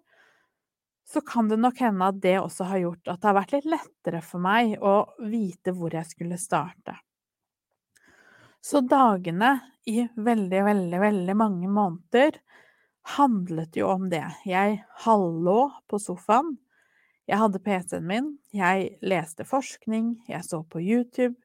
så 1.09 1.21
kan 1.25 1.49
det 1.49 1.57
nok 1.61 1.79
hende 1.81 2.09
at 2.11 2.21
det 2.21 2.37
også 2.41 2.67
har 2.69 2.83
gjort 2.83 3.09
at 3.09 3.21
det 3.21 3.29
har 3.31 3.37
vært 3.39 3.53
litt 3.57 3.69
lettere 3.73 4.21
for 4.25 4.45
meg 4.45 4.75
å 4.85 4.97
vite 5.25 5.73
hvor 5.73 5.95
jeg 5.95 6.09
skulle 6.11 6.41
starte. 6.41 6.99
Så 8.61 8.83
dagene 8.85 9.55
i 9.89 10.03
veldig, 10.05 10.63
veldig, 10.67 11.01
veldig 11.01 11.37
mange 11.39 11.71
måneder 11.71 12.41
handlet 13.17 13.79
jo 13.79 13.89
om 13.89 14.09
det. 14.13 14.27
Jeg 14.45 14.83
hallå 15.07 15.61
på 15.89 16.01
sofaen. 16.03 16.59
Jeg 17.29 17.43
hadde 17.43 17.61
PC-en 17.61 18.07
min, 18.09 18.29
jeg 18.57 18.95
leste 19.05 19.45
forskning, 19.45 20.15
jeg 20.31 20.45
så 20.47 20.63
på 20.65 20.81
YouTube, 20.81 21.37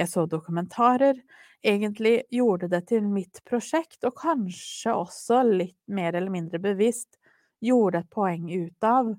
jeg 0.00 0.08
så 0.08 0.24
dokumentarer. 0.24 1.18
Egentlig 1.60 2.22
gjorde 2.32 2.70
det 2.72 2.86
til 2.88 3.04
mitt 3.04 3.42
prosjekt, 3.44 3.98
og 4.08 4.16
kanskje 4.16 4.94
også 4.96 5.42
litt 5.44 5.78
mer 5.92 6.16
eller 6.16 6.32
mindre 6.32 6.60
bevisst 6.62 7.18
gjorde 7.60 8.00
et 8.00 8.10
poeng 8.12 8.48
ut 8.48 8.88
av 8.88 9.12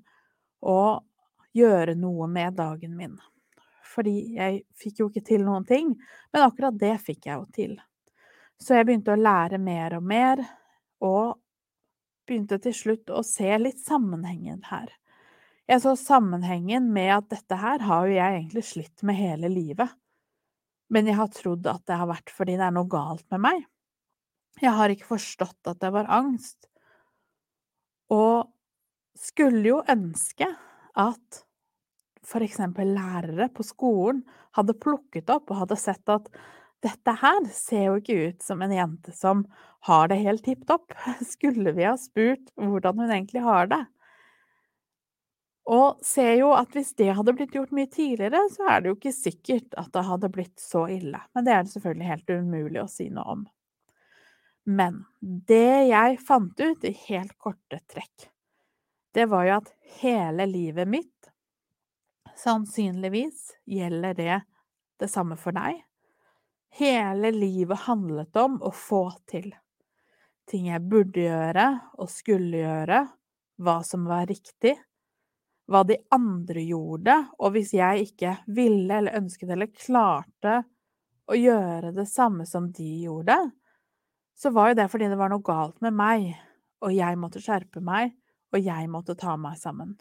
å 0.66 0.82
gjøre 1.54 1.94
noe 1.94 2.26
med 2.30 2.58
dagen 2.58 2.98
min. 2.98 3.14
Fordi 3.86 4.18
jeg 4.34 4.62
fikk 4.78 5.02
jo 5.04 5.10
ikke 5.12 5.26
til 5.30 5.46
noen 5.46 5.66
ting, 5.70 5.94
men 6.32 6.44
akkurat 6.50 6.74
det 6.78 6.96
fikk 7.04 7.30
jeg 7.30 7.38
jo 7.38 7.46
til. 7.54 7.76
Så 8.58 8.74
jeg 8.74 8.88
begynte 8.88 9.14
å 9.14 9.22
lære 9.22 9.62
mer 9.62 10.00
og 10.00 10.02
mer, 10.02 10.42
og 10.98 11.38
begynte 12.26 12.58
til 12.58 12.74
slutt 12.74 13.12
å 13.14 13.22
se 13.22 13.54
litt 13.62 13.78
sammenhengen 13.78 14.64
her. 14.66 14.90
Jeg 15.68 15.82
så 15.84 15.92
sammenhengen 16.00 16.86
med 16.94 17.10
at 17.12 17.26
dette 17.34 17.56
her 17.60 17.82
har 17.84 18.06
jo 18.08 18.14
jeg 18.16 18.36
egentlig 18.38 18.64
slitt 18.64 19.02
med 19.04 19.18
hele 19.18 19.50
livet. 19.52 19.90
Men 20.88 21.10
jeg 21.10 21.18
har 21.18 21.28
trodd 21.34 21.66
at 21.68 21.82
det 21.88 21.98
har 22.00 22.08
vært 22.08 22.32
fordi 22.32 22.56
det 22.56 22.64
er 22.64 22.72
noe 22.72 22.88
galt 22.88 23.26
med 23.34 23.42
meg. 23.44 23.66
Jeg 24.62 24.72
har 24.74 24.90
ikke 24.90 25.10
forstått 25.10 25.68
at 25.68 25.82
det 25.82 25.90
var 25.92 26.08
angst. 26.08 26.70
Og 28.08 28.48
skulle 29.18 29.66
jo 29.66 29.82
ønske 29.92 30.48
at 30.98 31.42
for 32.28 32.44
eksempel 32.44 32.94
lærere 32.96 33.50
på 33.52 33.66
skolen 33.66 34.22
hadde 34.56 34.76
plukket 34.80 35.28
opp 35.32 35.52
og 35.52 35.62
hadde 35.64 35.78
sett 35.80 36.12
at 36.12 36.32
dette 36.84 37.12
her 37.20 37.44
ser 37.52 37.88
jo 37.88 37.98
ikke 38.00 38.18
ut 38.30 38.44
som 38.44 38.62
en 38.62 38.72
jente 38.72 39.12
som 39.12 39.44
har 39.88 40.08
det 40.08 40.20
helt 40.22 40.44
tipp 40.46 40.64
topp. 40.68 40.94
Skulle 41.34 41.74
vi 41.76 41.86
ha 41.88 41.96
spurt 42.00 42.52
hvordan 42.56 43.04
hun 43.04 43.12
egentlig 43.12 43.44
har 43.44 43.68
det? 43.68 43.84
Og 45.68 45.98
ser 46.04 46.32
jo 46.40 46.54
at 46.56 46.72
hvis 46.72 46.94
det 46.96 47.10
hadde 47.18 47.34
blitt 47.36 47.52
gjort 47.52 47.74
mye 47.76 47.90
tidligere, 47.92 48.40
så 48.54 48.70
er 48.72 48.80
det 48.80 48.90
jo 48.90 48.96
ikke 48.96 49.12
sikkert 49.12 49.76
at 49.76 49.90
det 49.92 50.06
hadde 50.08 50.30
blitt 50.32 50.56
så 50.62 50.86
ille. 50.88 51.20
Men 51.36 51.44
det 51.44 51.54
er 51.54 51.66
det 51.66 51.74
selvfølgelig 51.74 52.08
helt 52.08 52.32
umulig 52.38 52.80
å 52.82 52.88
si 52.88 53.08
noe 53.12 53.34
om. 53.36 53.42
Men 54.68 55.02
det 55.20 55.88
jeg 55.90 56.18
fant 56.24 56.60
ut 56.60 56.84
i 56.88 56.94
helt 57.08 57.36
korte 57.40 57.80
trekk, 57.88 58.30
det 59.16 59.28
var 59.28 59.44
jo 59.48 59.54
at 59.58 59.70
hele 60.00 60.44
livet 60.48 60.88
mitt 60.88 61.14
Sannsynligvis 62.38 63.56
gjelder 63.66 64.14
det 64.14 64.34
det 65.02 65.08
samme 65.10 65.34
for 65.40 65.56
deg. 65.56 65.80
Hele 66.78 67.32
livet 67.34 67.88
handlet 67.88 68.36
om 68.38 68.60
å 68.62 68.70
få 68.70 69.08
til. 69.26 69.48
Ting 70.46 70.68
jeg 70.70 70.84
burde 70.86 71.24
gjøre 71.24 71.64
og 71.98 72.12
skulle 72.12 72.60
gjøre, 72.62 73.00
hva 73.58 73.80
som 73.82 74.06
var 74.06 74.28
riktig, 74.30 74.76
hva 75.68 75.82
de 75.84 75.98
andre 76.14 76.62
gjorde, 76.64 77.14
og 77.38 77.52
hvis 77.54 77.74
jeg 77.76 78.08
ikke 78.08 78.34
ville 78.56 79.00
eller 79.00 79.18
ønsket 79.20 79.52
eller 79.52 79.70
klarte 79.74 80.62
å 81.28 81.36
gjøre 81.36 81.92
det 81.96 82.06
samme 82.08 82.46
som 82.48 82.70
de 82.72 82.88
gjorde, 83.04 83.36
så 84.38 84.52
var 84.54 84.70
jo 84.70 84.78
det 84.80 84.88
fordi 84.92 85.10
det 85.10 85.18
var 85.20 85.32
noe 85.32 85.44
galt 85.44 85.80
med 85.84 85.96
meg, 85.98 86.30
og 86.80 86.94
jeg 86.94 87.18
måtte 87.20 87.42
skjerpe 87.42 87.82
meg, 87.84 88.14
og 88.54 88.62
jeg 88.64 88.88
måtte 88.90 89.18
ta 89.18 89.34
meg 89.36 89.58
sammen. 89.60 89.96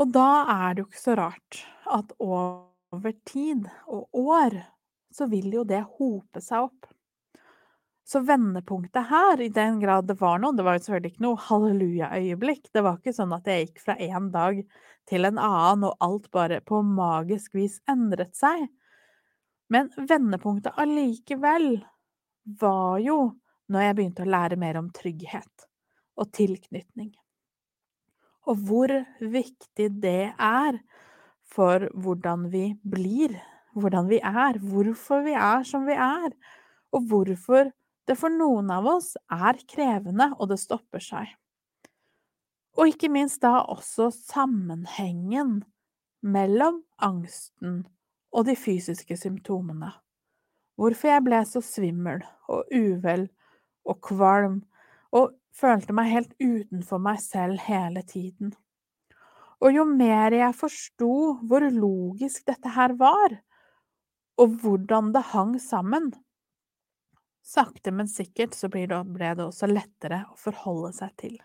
Og 0.00 0.12
da 0.14 0.28
er 0.52 0.74
det 0.74 0.82
jo 0.84 0.88
ikke 0.88 1.02
så 1.02 1.16
rart 1.18 1.62
at 1.96 2.12
over 2.22 3.14
tid 3.28 3.66
og 3.88 4.22
år 4.22 4.56
så 5.12 5.28
vil 5.32 5.52
jo 5.52 5.64
det 5.68 5.82
hope 5.98 6.40
seg 6.44 6.68
opp. 6.68 6.91
Så 8.12 8.20
vendepunktet 8.20 9.06
her, 9.08 9.40
i 9.40 9.48
den 9.48 9.78
grad 9.80 10.04
det 10.04 10.18
var 10.20 10.40
noe 10.42 10.52
Det 10.52 10.64
var 10.66 10.76
jo 10.76 10.84
selvfølgelig 10.84 11.14
ikke 11.14 11.24
noe 11.24 11.44
halleluja-øyeblikk. 11.46 12.66
Det 12.74 12.82
var 12.84 12.98
ikke 12.98 13.14
sånn 13.16 13.32
at 13.32 13.48
jeg 13.48 13.68
gikk 13.68 13.80
fra 13.86 13.96
en 14.04 14.26
dag 14.34 14.58
til 15.08 15.28
en 15.28 15.40
annen, 15.40 15.86
og 15.88 16.04
alt 16.04 16.28
bare 16.34 16.58
på 16.60 16.82
magisk 16.84 17.56
vis 17.56 17.78
endret 17.88 18.36
seg. 18.36 18.66
Men 19.72 19.88
vendepunktet 19.96 20.76
allikevel 20.76 21.70
var 22.60 23.00
jo 23.00 23.18
når 23.72 23.86
jeg 23.86 23.96
begynte 23.96 24.26
å 24.26 24.32
lære 24.36 24.60
mer 24.60 24.82
om 24.82 24.92
trygghet 24.92 25.68
og 26.20 26.32
tilknytning. 26.36 27.14
Og 28.44 28.64
hvor 28.68 28.92
viktig 29.22 29.88
det 30.02 30.34
er 30.36 30.82
for 31.48 31.88
hvordan 31.96 32.50
vi 32.52 32.74
blir, 32.84 33.38
hvordan 33.72 34.12
vi 34.12 34.20
er, 34.20 34.60
hvorfor 34.60 35.24
vi 35.24 35.38
er 35.38 35.64
som 35.64 35.88
vi 35.88 35.96
er, 35.96 36.34
og 36.92 37.08
hvorfor 37.08 37.72
det 38.08 38.16
for 38.18 38.34
noen 38.34 38.70
av 38.74 38.86
oss 38.96 39.14
er 39.30 39.60
krevende, 39.70 40.32
og 40.38 40.50
det 40.50 40.58
stopper 40.62 41.02
seg. 41.02 41.30
Og 42.78 42.88
ikke 42.88 43.10
minst 43.12 43.42
da 43.44 43.60
også 43.68 44.08
sammenhengen 44.14 45.60
mellom 46.22 46.80
angsten 47.02 47.82
og 48.32 48.48
de 48.48 48.56
fysiske 48.56 49.16
symptomene. 49.20 49.92
Hvorfor 50.80 51.12
jeg 51.12 51.24
ble 51.26 51.42
så 51.46 51.60
svimmel 51.62 52.22
og 52.48 52.70
uvel 52.72 53.28
og 53.84 54.00
kvalm 54.06 54.62
og 55.12 55.34
følte 55.52 55.94
meg 55.94 56.10
helt 56.14 56.34
utenfor 56.40 57.02
meg 57.02 57.20
selv 57.20 57.60
hele 57.66 58.02
tiden. 58.08 58.54
Og 59.62 59.76
jo 59.76 59.84
mer 59.86 60.34
jeg 60.34 60.58
forsto 60.58 61.12
hvor 61.46 61.68
logisk 61.70 62.48
dette 62.48 62.72
her 62.74 62.96
var, 62.98 63.36
og 64.40 64.56
hvordan 64.62 65.12
det 65.14 65.28
hang 65.34 65.58
sammen, 65.60 66.10
sakte, 67.42 67.92
men 67.92 68.08
sikkert 68.08 68.54
så 68.54 68.70
ble 68.72 68.86
det 68.88 69.44
også 69.44 69.68
lettere 69.70 70.24
å 70.30 70.38
forholde 70.38 70.92
seg 70.96 71.16
til. 71.20 71.40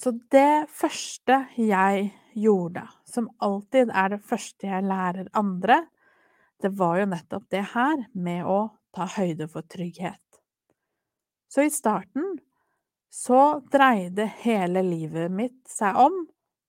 Så 0.00 0.14
det 0.32 0.66
første 0.72 1.44
jeg 1.60 2.08
gjorde, 2.34 2.86
som 3.04 3.28
alltid 3.44 3.92
er 3.92 4.14
det 4.14 4.22
første 4.24 4.68
jeg 4.68 4.88
lærer 4.88 5.28
andre, 5.36 5.82
det 6.62 6.72
var 6.78 7.00
jo 7.00 7.10
nettopp 7.10 7.48
det 7.52 7.64
her 7.74 8.06
med 8.14 8.46
å 8.48 8.60
ta 8.94 9.08
høyde 9.18 9.48
for 9.50 9.66
trygghet. 9.68 10.20
Så 11.52 11.66
i 11.66 11.72
starten 11.72 12.38
så 13.12 13.60
dreide 13.72 14.24
hele 14.40 14.80
livet 14.86 15.32
mitt 15.32 15.60
seg 15.68 15.98
om 16.00 16.22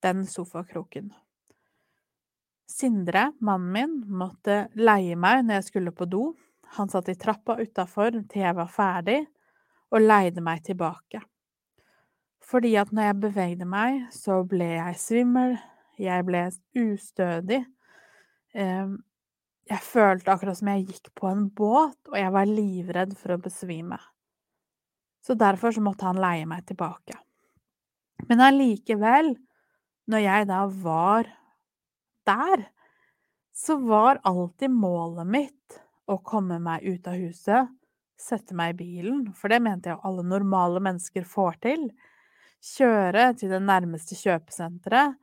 den 0.04 0.26
sofakroken. 0.28 1.14
Sindre, 2.68 3.30
mannen 3.40 3.72
min, 3.72 3.94
måtte 4.10 4.66
leie 4.76 5.16
meg 5.16 5.46
når 5.46 5.62
jeg 5.62 5.68
skulle 5.70 5.94
på 5.96 6.08
do. 6.10 6.24
Han 6.78 6.90
satt 6.90 7.12
i 7.12 7.18
trappa 7.20 7.60
utafor 7.62 8.16
til 8.32 8.42
jeg 8.42 8.58
var 8.58 8.72
ferdig, 8.72 9.20
og 9.94 10.02
leide 10.02 10.42
meg 10.42 10.64
tilbake. 10.66 11.22
Fordi 12.44 12.74
at 12.82 12.92
når 12.92 13.10
jeg 13.10 13.22
bevegde 13.22 13.68
meg, 13.70 14.08
så 14.14 14.42
ble 14.48 14.74
jeg 14.74 15.00
svimmel, 15.00 15.56
jeg 16.02 16.26
ble 16.26 16.48
ustødig. 16.82 17.62
Ehm, 18.58 18.98
jeg 19.70 19.86
følte 19.86 20.34
akkurat 20.34 20.60
som 20.60 20.72
jeg 20.74 20.88
gikk 20.90 21.14
på 21.16 21.30
en 21.30 21.46
båt, 21.56 22.00
og 22.10 22.18
jeg 22.20 22.34
var 22.36 22.50
livredd 22.50 23.16
for 23.20 23.36
å 23.36 23.42
besvime. 23.42 24.00
Så 25.24 25.38
derfor 25.40 25.72
så 25.72 25.84
måtte 25.84 26.10
han 26.10 26.20
leie 26.20 26.48
meg 26.50 26.66
tilbake. 26.68 27.16
Men 28.28 28.44
allikevel, 28.44 29.34
når 30.12 30.26
jeg 30.26 30.50
da 30.50 30.66
var 30.68 31.30
der, 32.28 32.68
så 33.54 33.78
var 33.80 34.20
alltid 34.28 34.74
målet 34.74 35.30
mitt 35.30 35.83
å 36.10 36.20
komme 36.24 36.60
meg 36.64 36.84
ut 36.84 37.08
av 37.08 37.20
huset, 37.20 37.70
sette 38.20 38.56
meg 38.56 38.74
i 38.74 38.80
bilen, 38.84 39.28
for 39.36 39.52
det 39.52 39.60
mente 39.64 39.92
jeg 39.92 40.04
alle 40.06 40.24
normale 40.28 40.82
mennesker 40.84 41.26
får 41.28 41.60
til 41.64 41.88
kjøre 42.64 43.32
til 43.40 43.52
det 43.52 43.62
nærmeste 43.64 44.18
kjøpesenteret, 44.18 45.18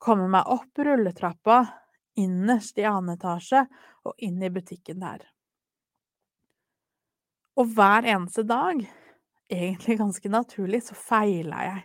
komme 0.00 0.28
meg 0.32 0.48
opp 0.52 0.80
rulletrappa, 0.80 1.64
innerst 2.16 2.78
i 2.80 2.86
annen 2.88 3.16
etasje 3.16 3.66
og 4.08 4.14
inn 4.24 4.40
i 4.40 4.52
butikken 4.52 5.02
der. 5.02 5.26
Og 7.60 7.72
hver 7.76 8.08
eneste 8.08 8.44
dag 8.48 8.80
egentlig 9.52 9.98
ganske 10.00 10.32
naturlig, 10.32 10.82
så 10.84 10.96
feila 10.96 11.62
jeg. 11.64 11.84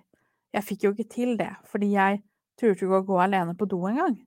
Jeg 0.55 0.67
fikk 0.67 0.84
jo 0.84 0.91
ikke 0.96 1.12
til 1.12 1.38
det, 1.39 1.51
fordi 1.67 1.93
jeg 1.93 2.22
turte 2.60 2.86
ikke 2.86 3.00
å 3.00 3.08
gå 3.08 3.20
alene 3.24 3.55
på 3.55 3.67
do 3.72 3.79
engang. 3.88 4.17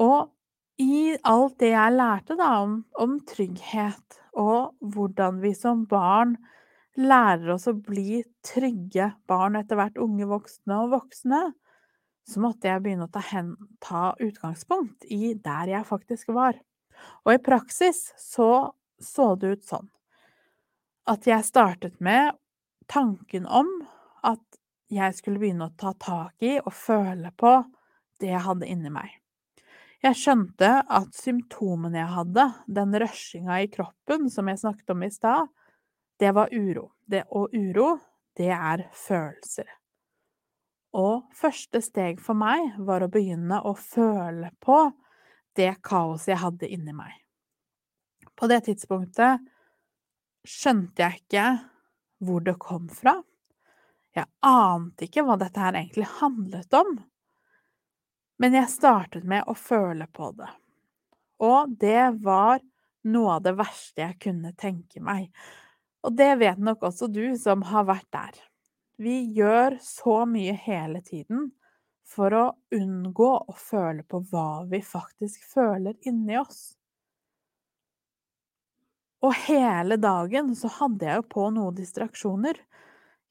Og 0.00 0.30
i 0.78 1.16
alt 1.26 1.58
det 1.58 1.72
jeg 1.72 1.94
lærte 1.96 2.36
da 2.38 2.52
om, 2.62 2.82
om 2.98 3.18
trygghet, 3.26 4.20
og 4.38 4.74
hvordan 4.94 5.40
vi 5.42 5.52
som 5.56 5.84
barn 5.90 6.36
lærer 6.98 7.54
oss 7.54 7.66
å 7.70 7.74
bli 7.74 8.22
trygge 8.46 9.12
barn, 9.30 9.58
etter 9.58 9.78
hvert 9.78 9.98
unge 10.02 10.28
voksne 10.30 10.78
og 10.84 10.94
voksne, 10.94 11.42
så 12.28 12.42
måtte 12.44 12.68
jeg 12.68 12.82
begynne 12.84 13.08
å 13.08 13.12
ta, 13.12 13.22
hen, 13.30 13.54
ta 13.82 14.12
utgangspunkt 14.22 15.06
i 15.10 15.32
der 15.34 15.70
jeg 15.72 15.88
faktisk 15.88 16.30
var. 16.36 16.58
Og 17.24 17.34
i 17.34 17.42
praksis 17.42 18.10
så 18.20 18.74
så 18.98 19.34
det 19.38 19.52
ut 19.54 19.68
sånn 19.68 19.86
at 21.08 21.26
jeg 21.28 21.46
startet 21.46 22.00
med 22.04 22.34
tanken 22.90 23.46
om 23.46 23.68
at 24.26 24.58
jeg 24.92 25.14
skulle 25.16 25.40
begynne 25.40 25.68
å 25.68 25.76
ta 25.78 25.94
tak 26.00 26.44
i 26.44 26.58
og 26.58 26.74
føle 26.74 27.32
på 27.36 27.54
det 28.20 28.32
jeg 28.32 28.44
hadde 28.44 28.68
inni 28.68 28.92
meg. 28.92 29.17
Jeg 30.04 30.14
skjønte 30.14 30.68
at 30.94 31.16
symptomene 31.18 31.98
jeg 31.98 32.12
hadde, 32.14 32.44
den 32.70 32.94
rushinga 33.02 33.56
i 33.64 33.70
kroppen 33.72 34.28
som 34.30 34.46
jeg 34.50 34.60
snakket 34.60 34.92
om 34.94 35.02
i 35.02 35.10
stad, 35.10 35.48
det 36.18 36.30
var 36.34 36.54
uro. 36.54 36.92
Det, 37.06 37.24
og 37.34 37.54
uro, 37.54 37.96
det 38.38 38.52
er 38.54 38.84
følelser. 38.94 39.66
Og 40.98 41.26
første 41.36 41.82
steg 41.84 42.22
for 42.22 42.38
meg 42.38 42.78
var 42.86 43.04
å 43.04 43.10
begynne 43.12 43.60
å 43.66 43.74
føle 43.76 44.52
på 44.62 44.78
det 45.58 45.74
kaoset 45.84 46.32
jeg 46.32 46.42
hadde 46.44 46.70
inni 46.70 46.94
meg. 46.94 47.12
På 48.38 48.46
det 48.46 48.62
tidspunktet 48.68 49.42
skjønte 50.46 51.02
jeg 51.02 51.24
ikke 51.24 51.48
hvor 52.24 52.44
det 52.46 52.54
kom 52.62 52.86
fra. 52.90 53.18
Jeg 54.14 54.30
ante 54.46 55.06
ikke 55.06 55.26
hva 55.26 55.36
dette 55.38 55.62
her 55.62 55.76
egentlig 55.78 56.06
handlet 56.18 56.74
om. 56.78 56.98
Men 58.38 58.54
jeg 58.54 58.70
startet 58.70 59.26
med 59.26 59.46
å 59.50 59.54
føle 59.58 60.06
på 60.14 60.30
det. 60.38 60.48
Og 61.42 61.74
det 61.80 62.10
var 62.22 62.60
noe 63.08 63.38
av 63.38 63.44
det 63.46 63.54
verste 63.58 64.04
jeg 64.04 64.18
kunne 64.22 64.54
tenke 64.58 65.02
meg. 65.02 65.28
Og 66.06 66.14
det 66.18 66.30
vet 66.40 66.60
nok 66.62 66.86
også 66.90 67.08
du 67.10 67.34
som 67.38 67.64
har 67.66 67.86
vært 67.88 68.08
der. 68.14 68.38
Vi 68.98 69.20
gjør 69.34 69.78
så 69.82 70.22
mye 70.26 70.54
hele 70.58 71.02
tiden 71.06 71.50
for 72.08 72.34
å 72.34 72.44
unngå 72.74 73.30
å 73.50 73.54
føle 73.54 74.02
på 74.06 74.22
hva 74.30 74.64
vi 74.70 74.80
faktisk 74.82 75.44
føler 75.52 75.98
inni 76.08 76.38
oss. 76.40 76.78
Og 79.22 79.34
hele 79.48 79.98
dagen 79.98 80.54
så 80.54 80.70
hadde 80.78 81.06
jeg 81.06 81.20
jo 81.20 81.26
på 81.34 81.48
noen 81.54 81.76
distraksjoner. 81.78 82.58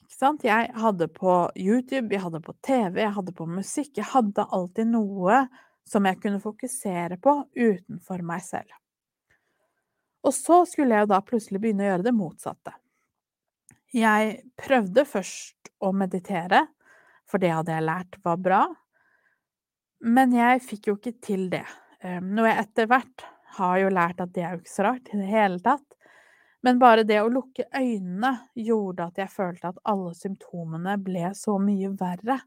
Ikke 0.08 0.16
sant? 0.22 0.44
Jeg 0.48 0.72
hadde 0.80 1.10
på 1.12 1.34
YouTube, 1.60 2.14
jeg 2.16 2.24
hadde 2.24 2.40
på 2.40 2.54
TV, 2.64 3.02
jeg 3.04 3.12
hadde 3.18 3.34
på 3.36 3.48
musikk. 3.52 3.92
Jeg 4.00 4.08
hadde 4.14 4.46
alltid 4.56 4.88
noe 4.94 5.42
som 5.88 6.08
jeg 6.08 6.22
kunne 6.24 6.40
fokusere 6.40 7.18
på 7.20 7.34
utenfor 7.58 8.24
meg 8.24 8.44
selv. 8.46 8.72
Og 10.24 10.32
så 10.36 10.62
skulle 10.68 10.96
jeg 10.96 11.10
da 11.12 11.20
plutselig 11.24 11.60
begynne 11.64 11.84
å 11.84 11.90
gjøre 11.92 12.08
det 12.08 12.16
motsatte. 12.16 12.74
Jeg 13.96 14.42
prøvde 14.60 15.04
først 15.08 15.72
å 15.84 15.92
meditere, 15.96 16.66
for 17.28 17.44
det 17.44 17.52
hadde 17.52 17.76
jeg 17.76 17.88
lært 17.88 18.20
var 18.24 18.40
bra. 18.40 18.64
Men 20.08 20.36
jeg 20.36 20.64
fikk 20.64 20.90
jo 20.90 20.98
ikke 20.98 21.16
til 21.24 21.48
det. 21.52 21.66
Ehm, 22.00 22.32
Noe 22.36 22.48
jeg 22.48 22.64
etter 22.64 22.90
hvert 22.92 23.28
har 23.60 23.78
jo 23.84 23.92
lært 23.92 24.24
at 24.24 24.32
det 24.36 24.44
er 24.44 24.56
jo 24.56 24.64
ikke 24.64 24.76
så 24.76 24.88
rart 24.88 25.12
i 25.12 25.20
det 25.20 25.30
hele 25.32 25.60
tatt. 25.64 25.87
Men 26.66 26.80
bare 26.82 27.06
det 27.08 27.20
å 27.22 27.30
lukke 27.32 27.68
øynene 27.76 28.32
gjorde 28.58 29.10
at 29.12 29.20
jeg 29.22 29.34
følte 29.34 29.72
at 29.72 29.82
alle 29.88 30.14
symptomene 30.18 30.98
ble 31.04 31.32
så 31.38 31.58
mye 31.62 31.92
verre. 32.00 32.40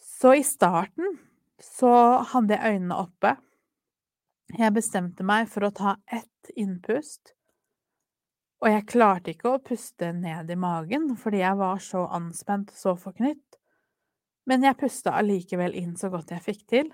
Så 0.00 0.34
i 0.40 0.42
starten 0.44 1.18
så 1.62 1.92
hadde 2.32 2.56
jeg 2.56 2.74
øynene 2.74 2.98
oppe. 3.00 3.36
Jeg 4.58 4.74
bestemte 4.74 5.24
meg 5.26 5.46
for 5.52 5.68
å 5.68 5.74
ta 5.74 5.94
ett 6.10 6.50
innpust. 6.58 7.34
Og 8.60 8.68
jeg 8.68 8.88
klarte 8.90 9.32
ikke 9.32 9.54
å 9.54 9.62
puste 9.64 10.10
ned 10.12 10.50
i 10.50 10.58
magen 10.58 11.14
fordi 11.20 11.40
jeg 11.40 11.56
var 11.60 11.78
så 11.84 12.04
anspent 12.12 12.74
og 12.74 12.80
så 12.80 12.96
forknytt. 12.98 13.60
Men 14.50 14.66
jeg 14.66 14.78
pusta 14.80 15.14
allikevel 15.16 15.76
inn 15.78 15.94
så 15.96 16.10
godt 16.12 16.34
jeg 16.34 16.44
fikk 16.44 16.66
til 16.74 16.90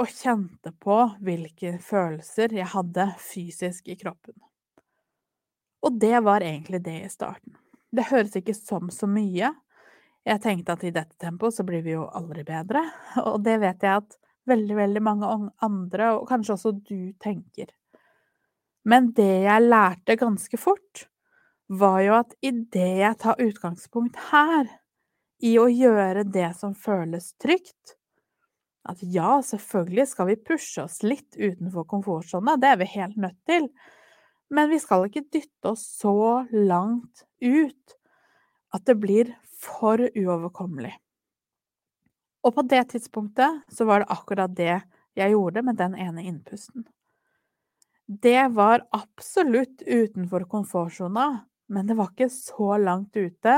og 0.00 0.08
kjente 0.08 0.72
på 0.80 0.96
hvilke 1.20 1.74
følelser 1.84 2.54
jeg 2.56 2.70
hadde 2.72 3.10
fysisk 3.20 3.90
i 3.92 3.98
kroppen. 4.00 4.38
Og 5.82 5.98
det 6.00 6.18
var 6.22 6.44
egentlig 6.46 6.82
det 6.84 6.98
i 7.04 7.10
starten. 7.10 7.56
Det 7.92 8.08
høres 8.08 8.36
ikke 8.38 8.54
som 8.56 8.90
så 8.94 9.08
mye. 9.10 9.50
Jeg 10.22 10.42
tenkte 10.42 10.76
at 10.76 10.84
i 10.86 10.92
dette 10.94 11.18
tempoet 11.20 11.56
så 11.56 11.64
blir 11.66 11.82
vi 11.84 11.96
jo 11.96 12.06
aldri 12.14 12.44
bedre, 12.46 12.84
og 13.28 13.42
det 13.44 13.58
vet 13.62 13.82
jeg 13.82 14.02
at 14.04 14.18
veldig, 14.48 14.76
veldig 14.78 15.02
mange 15.02 15.30
andre, 15.62 16.12
og 16.18 16.28
kanskje 16.30 16.56
også 16.56 16.74
du, 16.78 17.12
tenker. 17.22 17.70
Men 18.86 19.12
det 19.16 19.44
jeg 19.44 19.66
lærte 19.66 20.18
ganske 20.18 20.58
fort, 20.58 21.06
var 21.72 22.00
jo 22.04 22.14
at 22.18 22.34
idet 22.44 22.98
jeg 23.00 23.18
tar 23.22 23.42
utgangspunkt 23.42 24.18
her, 24.30 24.70
i 25.42 25.56
å 25.58 25.66
gjøre 25.66 26.22
det 26.30 26.52
som 26.54 26.74
føles 26.78 27.32
trygt, 27.42 27.96
at 28.86 29.00
ja, 29.02 29.40
selvfølgelig 29.42 30.06
skal 30.10 30.28
vi 30.28 30.38
pushe 30.38 30.84
oss 30.84 31.00
litt 31.02 31.34
utenfor 31.34 31.86
komfortsona, 31.90 32.54
det 32.62 32.70
er 32.70 32.78
vi 32.78 32.88
helt 32.94 33.18
nødt 33.18 33.38
til, 33.50 33.66
men 34.52 34.68
vi 34.68 34.78
skal 34.80 35.06
ikke 35.08 35.24
dytte 35.32 35.72
oss 35.72 35.84
så 35.96 36.44
langt 36.52 37.24
ut 37.40 37.96
at 38.72 38.84
det 38.88 38.98
blir 39.00 39.32
for 39.62 40.00
uoverkommelig. 40.12 40.92
Og 42.42 42.56
på 42.56 42.64
det 42.66 42.82
tidspunktet 42.92 43.62
så 43.72 43.86
var 43.88 44.02
det 44.02 44.12
akkurat 44.12 44.52
det 44.56 44.74
jeg 45.16 45.34
gjorde 45.34 45.62
med 45.64 45.78
den 45.78 45.96
ene 45.96 46.24
innpusten. 46.28 46.84
Det 48.06 48.48
var 48.52 48.84
absolutt 48.92 49.82
utenfor 49.86 50.44
komfortsona, 50.50 51.46
men 51.72 51.86
det 51.86 51.96
var 51.96 52.10
ikke 52.12 52.32
så 52.32 52.76
langt 52.82 53.16
ute 53.16 53.54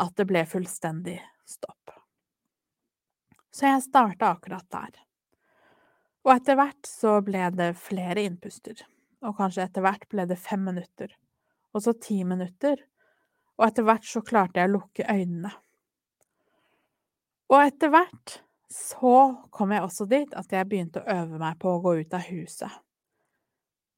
at 0.00 0.14
det 0.16 0.26
ble 0.26 0.46
fullstendig 0.48 1.20
stopp. 1.46 1.92
Så 3.54 3.68
jeg 3.68 3.84
starta 3.84 4.32
akkurat 4.34 4.66
der. 4.72 4.94
Og 6.24 6.34
etter 6.34 6.56
hvert 6.58 6.88
så 6.88 7.18
ble 7.24 7.50
det 7.54 7.74
flere 7.78 8.24
innpuster. 8.24 8.80
Og 9.26 9.36
kanskje 9.36 9.66
etter 9.66 9.84
hvert 9.84 10.06
ble 10.12 10.24
det 10.28 10.38
fem 10.40 10.62
minutter. 10.64 11.12
Og 11.74 11.84
så 11.84 11.94
ti 11.96 12.22
minutter. 12.24 12.80
Og 13.60 13.66
etter 13.68 13.84
hvert 13.84 14.06
så 14.08 14.22
klarte 14.24 14.62
jeg 14.62 14.70
å 14.70 14.76
lukke 14.78 15.04
øynene. 15.04 15.52
Og 17.50 17.58
etter 17.60 17.90
hvert 17.92 18.40
så 18.70 19.16
kom 19.50 19.74
jeg 19.74 19.82
også 19.82 20.06
dit 20.10 20.34
at 20.38 20.52
jeg 20.54 20.68
begynte 20.70 21.02
å 21.02 21.16
øve 21.18 21.40
meg 21.42 21.58
på 21.60 21.74
å 21.74 21.80
gå 21.82 21.96
ut 22.00 22.14
av 22.14 22.28
huset. 22.30 22.70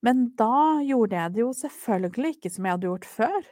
Men 0.03 0.31
da 0.39 0.81
gjorde 0.83 1.19
jeg 1.19 1.35
det 1.35 1.43
jo 1.45 1.51
selvfølgelig 1.55 2.37
ikke 2.37 2.51
som 2.51 2.67
jeg 2.67 2.77
hadde 2.77 2.89
gjort 2.89 3.07
før. 3.07 3.51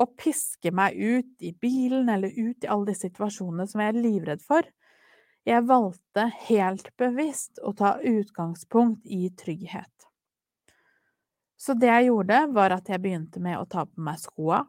Å 0.00 0.06
piske 0.16 0.72
meg 0.72 0.96
ut 0.96 1.44
i 1.44 1.50
bilen 1.52 2.08
eller 2.08 2.32
ut 2.32 2.64
i 2.64 2.70
alle 2.70 2.88
de 2.88 2.96
situasjonene 2.96 3.66
som 3.68 3.82
jeg 3.82 3.92
er 3.92 4.00
livredd 4.00 4.44
for. 4.44 4.64
Jeg 5.44 5.66
valgte 5.68 6.26
helt 6.46 6.88
bevisst 7.00 7.60
å 7.60 7.74
ta 7.76 7.98
utgangspunkt 8.00 9.04
i 9.04 9.28
trygghet. 9.36 10.09
Så 11.60 11.74
det 11.76 11.90
jeg 11.90 12.08
gjorde, 12.08 12.46
var 12.56 12.72
at 12.72 12.88
jeg 12.88 13.02
begynte 13.02 13.40
med 13.44 13.58
å 13.60 13.66
ta 13.68 13.84
på 13.84 14.00
meg 14.00 14.20
skoa. 14.22 14.62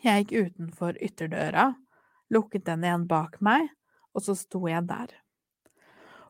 Jeg 0.00 0.24
gikk 0.24 0.32
utenfor 0.48 0.96
ytterdøra, 1.04 1.72
lukket 2.32 2.64
den 2.64 2.86
igjen 2.86 3.04
bak 3.10 3.36
meg, 3.44 3.66
og 4.16 4.24
så 4.24 4.36
sto 4.38 4.62
jeg 4.70 4.86
der. 4.88 5.12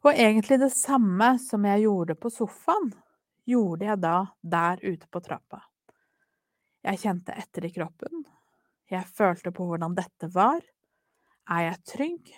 Og 0.03 0.11
egentlig 0.11 0.59
det 0.59 0.73
samme 0.75 1.37
som 1.43 1.67
jeg 1.69 1.85
gjorde 1.85 2.17
på 2.19 2.33
sofaen, 2.35 2.91
gjorde 3.49 3.87
jeg 3.87 4.03
da 4.03 4.17
der 4.43 4.83
ute 4.83 5.07
på 5.07 5.23
trappa. 5.25 5.63
Jeg 6.89 7.03
kjente 7.03 7.39
etter 7.39 7.69
i 7.69 7.73
kroppen. 7.75 8.27
Jeg 8.91 9.07
følte 9.07 9.53
på 9.55 9.69
hvordan 9.69 9.95
dette 9.95 10.31
var. 10.35 10.61
Er 11.51 11.65
jeg 11.69 11.83
trygg? 11.95 12.35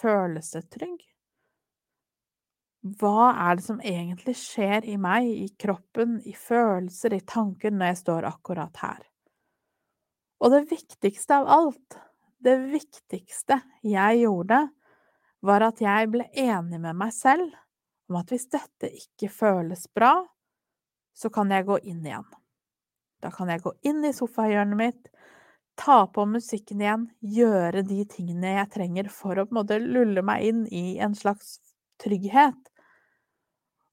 Føles 0.00 0.52
det 0.54 0.64
trygg? 0.72 1.04
Hva 2.82 3.32
er 3.34 3.58
det 3.58 3.64
som 3.66 3.80
egentlig 3.82 4.36
skjer 4.38 4.86
i 4.86 4.94
meg, 5.00 5.26
i 5.26 5.48
kroppen, 5.58 6.20
i 6.22 6.32
følelser, 6.32 7.16
i 7.16 7.24
tanker, 7.26 7.74
når 7.74 7.92
jeg 7.92 8.00
står 8.04 8.28
akkurat 8.28 8.82
her? 8.84 9.00
Og 10.38 10.54
det 10.54 10.68
viktigste 10.70 11.40
av 11.40 11.48
alt, 11.50 11.98
det 12.38 12.54
viktigste 12.70 13.58
jeg 13.82 14.20
gjorde, 14.22 14.68
var 15.42 15.64
at 15.66 15.82
jeg 15.82 16.10
ble 16.12 16.28
enig 16.38 16.78
med 16.78 16.98
meg 16.98 17.14
selv 17.14 17.50
om 18.08 18.18
at 18.20 18.30
hvis 18.32 18.46
dette 18.50 18.90
ikke 18.94 19.30
føles 19.30 19.86
bra, 19.94 20.22
så 21.18 21.30
kan 21.34 21.50
jeg 21.50 21.66
gå 21.66 21.80
inn 21.82 22.06
igjen. 22.06 22.26
Da 23.18 23.32
kan 23.34 23.50
jeg 23.50 23.64
gå 23.64 23.74
inn 23.90 24.04
i 24.06 24.14
sofahjørnet 24.14 24.78
mitt, 24.78 25.10
ta 25.78 26.04
på 26.10 26.24
musikken 26.30 26.82
igjen, 26.82 27.08
gjøre 27.22 27.82
de 27.86 28.04
tingene 28.10 28.54
jeg 28.54 28.70
trenger 28.74 29.10
for 29.10 29.38
å 29.38 29.46
på 29.46 29.54
en 29.54 29.58
måte 29.60 29.80
lulle 29.82 30.22
meg 30.26 30.46
inn 30.46 30.62
i 30.70 30.98
en 31.02 31.14
slags 31.18 31.58
trygghet. 32.00 32.60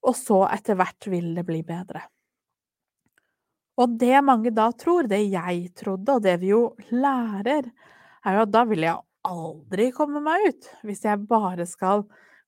Og 0.06 0.16
så 0.18 0.44
etter 0.52 0.78
hvert 0.78 1.08
vil 1.10 1.32
det 1.38 1.46
bli 1.48 1.62
bedre. 1.66 2.04
Og 3.82 3.98
det 4.00 4.22
mange 4.24 4.54
da 4.56 4.70
tror, 4.72 5.10
det 5.12 5.26
jeg 5.28 5.72
trodde, 5.76 6.16
og 6.16 6.24
det 6.24 6.38
vi 6.44 6.54
jo 6.54 6.62
lærer, 6.94 7.68
er 8.26 8.38
jo 8.38 8.46
at 8.46 8.54
da 8.54 8.64
vil 8.70 8.86
jeg 8.86 9.02
aldri 9.26 9.90
komme 9.96 10.22
meg 10.24 10.46
ut. 10.52 10.70
Hvis 10.86 11.04
jeg 11.04 11.26
bare 11.28 11.66
skal 11.68 12.06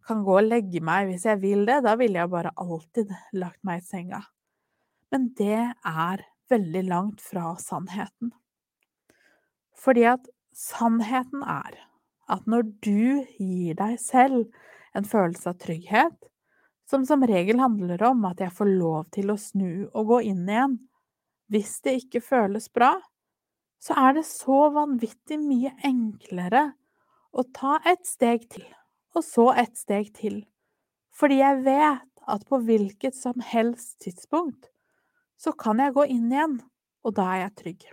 kan 0.07 0.23
gå 0.23 0.37
og 0.39 0.47
legge 0.47 0.81
meg 0.83 1.09
hvis 1.09 1.25
jeg 1.27 1.41
vil 1.41 1.65
det, 1.67 1.81
da 1.85 1.97
ville 1.99 2.21
jeg 2.21 2.31
bare 2.31 2.53
alltid 2.55 3.11
lagt 3.35 3.59
meg 3.67 3.81
i 3.81 3.87
senga. 3.87 4.21
Men 5.11 5.29
det 5.39 5.59
er 5.67 6.23
veldig 6.51 6.83
langt 6.87 7.23
fra 7.23 7.55
sannheten. 7.59 8.31
Fordi 9.77 10.05
at 10.15 10.29
sannheten 10.55 11.43
er 11.43 11.75
at 12.31 12.47
når 12.49 12.65
du 12.83 13.23
gir 13.37 13.75
deg 13.79 13.99
selv 14.03 14.47
en 14.97 15.07
følelse 15.07 15.51
av 15.51 15.59
trygghet, 15.61 16.17
som 16.89 17.05
som 17.05 17.25
regel 17.27 17.59
handler 17.59 18.01
om 18.09 18.25
at 18.29 18.41
jeg 18.41 18.53
får 18.55 18.69
lov 18.79 19.09
til 19.15 19.31
å 19.31 19.39
snu 19.39 19.87
og 19.91 20.13
gå 20.13 20.21
inn 20.31 20.45
igjen 20.47 20.77
hvis 21.51 21.77
det 21.83 21.93
ikke 22.01 22.23
føles 22.23 22.67
bra, 22.73 22.95
så 23.79 23.95
er 24.07 24.17
det 24.17 24.25
så 24.27 24.67
vanvittig 24.75 25.37
mye 25.39 25.71
enklere 25.87 26.71
å 27.31 27.45
ta 27.55 27.77
et 27.87 28.03
steg 28.07 28.47
til, 28.51 28.65
og 29.15 29.23
så 29.23 29.51
et 29.63 29.77
steg 29.79 30.11
til, 30.17 30.41
fordi 31.15 31.39
jeg 31.39 31.61
vet 31.67 32.25
at 32.27 32.43
på 32.49 32.59
hvilket 32.67 33.15
som 33.15 33.39
helst 33.53 33.99
tidspunkt 34.03 34.67
så 35.39 35.53
kan 35.53 35.79
jeg 35.79 35.95
gå 35.95 36.07
inn 36.11 36.31
igjen, 36.33 36.59
og 37.05 37.15
da 37.15 37.29
er 37.35 37.45
jeg 37.45 37.55
trygg. 37.61 37.87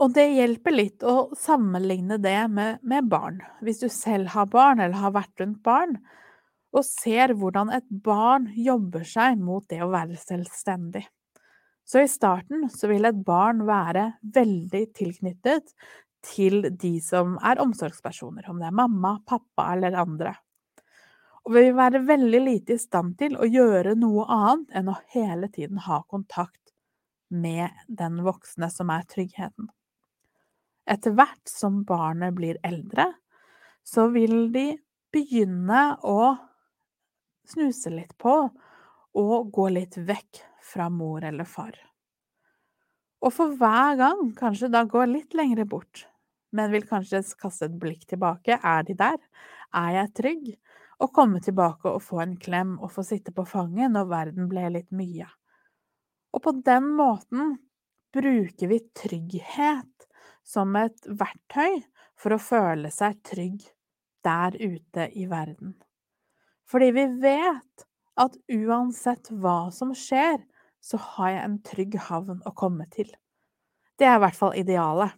Og 0.00 0.14
det 0.16 0.30
hjelper 0.32 0.72
litt 0.72 1.04
å 1.04 1.28
sammenligne 1.36 2.16
det 2.24 2.38
med, 2.48 2.80
med, 2.80 3.08
barn. 3.12 3.42
Hvis 3.60 3.82
du 3.82 3.88
selv 3.92 4.32
har 4.32 4.48
barn, 4.48 4.80
eller 4.80 4.96
har 4.96 5.12
vært 5.12 5.42
rundt 5.42 5.60
barn, 5.66 5.98
og 6.72 6.86
ser 6.86 7.34
hvordan 7.36 7.72
et 7.74 7.88
barn 7.90 8.46
jobber 8.56 9.04
seg 9.04 9.40
mot 9.42 9.66
det 9.68 9.82
å 9.84 9.90
være 9.92 10.16
selvstendig. 10.16 11.02
Så 11.84 12.04
i 12.04 12.08
starten 12.08 12.68
så 12.72 12.88
vil 12.88 13.08
et 13.08 13.18
barn 13.26 13.64
være 13.68 14.12
veldig 14.22 14.84
tilknyttet 14.96 15.74
til 16.24 16.62
de 16.70 16.92
som 17.04 17.34
er 17.44 17.60
omsorgspersoner, 17.60 18.46
om 18.48 18.60
det 18.60 18.68
er 18.70 18.76
mamma, 18.76 19.16
pappa 19.26 19.72
eller 19.74 19.98
andre. 20.00 20.32
Og 21.44 21.56
vi 21.56 21.64
vil 21.66 21.76
være 21.76 22.04
veldig 22.06 22.40
lite 22.44 22.76
i 22.76 22.80
stand 22.80 23.18
til 23.20 23.36
å 23.36 23.48
gjøre 23.48 23.96
noe 23.98 24.24
annet 24.30 24.80
enn 24.80 24.92
å 24.92 24.96
hele 25.12 25.50
tiden 25.52 25.80
ha 25.88 26.00
kontakt 26.08 26.72
med 27.28 27.84
den 27.88 28.20
voksne 28.24 28.70
som 28.72 28.92
er 28.94 29.04
tryggheten. 29.10 29.68
Etter 30.88 31.14
hvert 31.16 31.50
som 31.50 31.82
barnet 31.84 32.34
blir 32.36 32.58
eldre, 32.66 33.06
så 33.84 34.08
vil 34.12 34.50
de 34.52 34.72
begynne 35.12 35.82
å 36.06 36.36
snuse 37.50 37.90
litt 37.92 38.16
på 38.18 38.34
og 39.20 39.52
gå 39.52 39.68
litt 39.74 39.98
vekk 39.98 40.42
fra 40.72 40.88
mor 40.92 41.24
eller 41.26 41.48
far. 41.48 41.74
Og 43.20 43.34
for 43.34 43.56
hver 43.58 43.98
gang 44.00 44.30
kanskje 44.38 44.70
da 44.72 44.84
går 44.88 45.10
litt 45.10 45.34
lengre 45.36 45.66
bort, 45.68 46.06
men 46.56 46.72
vil 46.72 46.86
kanskje 46.88 47.22
kaste 47.40 47.68
et 47.68 47.78
blikk 47.80 48.06
tilbake. 48.10 48.56
Er 48.56 48.86
de 48.86 48.96
der? 48.98 49.18
Er 49.76 49.90
jeg 49.98 50.14
trygg? 50.16 50.46
Og 51.00 51.12
komme 51.16 51.40
tilbake 51.40 51.88
og 51.88 52.02
få 52.04 52.20
en 52.20 52.36
klem 52.40 52.74
og 52.78 52.92
få 52.92 53.04
sitte 53.06 53.32
på 53.32 53.46
fanget 53.48 53.92
når 53.92 54.08
verden 54.10 54.48
ble 54.50 54.66
litt 54.74 54.90
mye. 54.92 55.28
Og 56.36 56.42
på 56.44 56.52
den 56.64 56.90
måten 56.96 57.54
bruker 58.14 58.68
vi 58.70 58.80
trygghet 58.96 60.09
som 60.46 60.74
et 60.76 61.06
verktøy 61.06 61.80
for 62.20 62.34
å 62.34 62.42
føle 62.42 62.90
seg 62.92 63.20
trygg 63.26 63.64
der 64.24 64.56
ute 64.60 65.08
i 65.16 65.26
verden. 65.30 65.74
Fordi 66.70 66.90
vi 66.94 67.06
vet 67.22 67.86
at 68.20 68.36
uansett 68.52 69.30
hva 69.30 69.70
som 69.74 69.94
skjer, 69.96 70.42
så 70.80 71.00
har 71.16 71.32
jeg 71.34 71.44
en 71.44 71.58
trygg 71.64 71.96
havn 72.08 72.40
å 72.46 72.52
komme 72.56 72.86
til. 72.92 73.08
Det 74.00 74.08
er 74.08 74.16
i 74.16 74.22
hvert 74.22 74.36
fall 74.38 74.56
idealet. 74.56 75.16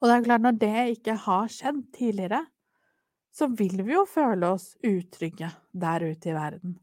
Og 0.00 0.08
det 0.08 0.14
er 0.16 0.24
klart, 0.26 0.44
når 0.46 0.56
det 0.58 0.84
ikke 0.96 1.16
har 1.26 1.50
skjedd 1.52 1.82
tidligere, 1.94 2.40
så 3.30 3.46
vil 3.54 3.82
vi 3.84 3.94
jo 3.94 4.06
føle 4.08 4.54
oss 4.56 4.72
utrygge 4.82 5.52
der 5.70 6.02
ute 6.02 6.32
i 6.32 6.34
verden. 6.34 6.78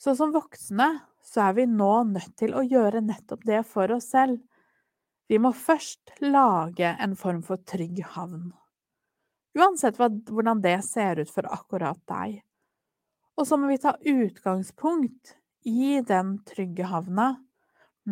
Så 0.00 0.14
som 0.18 0.32
voksne 0.34 0.88
så 1.22 1.48
er 1.48 1.58
vi 1.58 1.66
nå 1.70 1.92
nødt 2.08 2.32
til 2.40 2.56
å 2.56 2.64
gjøre 2.66 3.04
nettopp 3.04 3.44
det 3.46 3.60
for 3.68 3.92
oss 3.94 4.08
selv. 4.14 4.40
Vi 5.32 5.38
må 5.40 5.48
først 5.56 6.10
lage 6.20 6.90
en 7.00 7.14
form 7.16 7.38
for 7.46 7.62
trygg 7.64 8.02
havn. 8.12 8.50
Uansett 9.56 9.96
hvordan 9.96 10.60
det 10.60 10.74
ser 10.84 11.22
ut 11.22 11.30
for 11.32 11.48
akkurat 11.48 11.96
deg. 12.10 12.42
Og 13.40 13.48
så 13.48 13.56
må 13.56 13.70
vi 13.70 13.78
ta 13.80 13.94
utgangspunkt 13.96 15.32
i 15.64 16.02
den 16.04 16.34
trygge 16.44 16.84
havna 16.90 17.30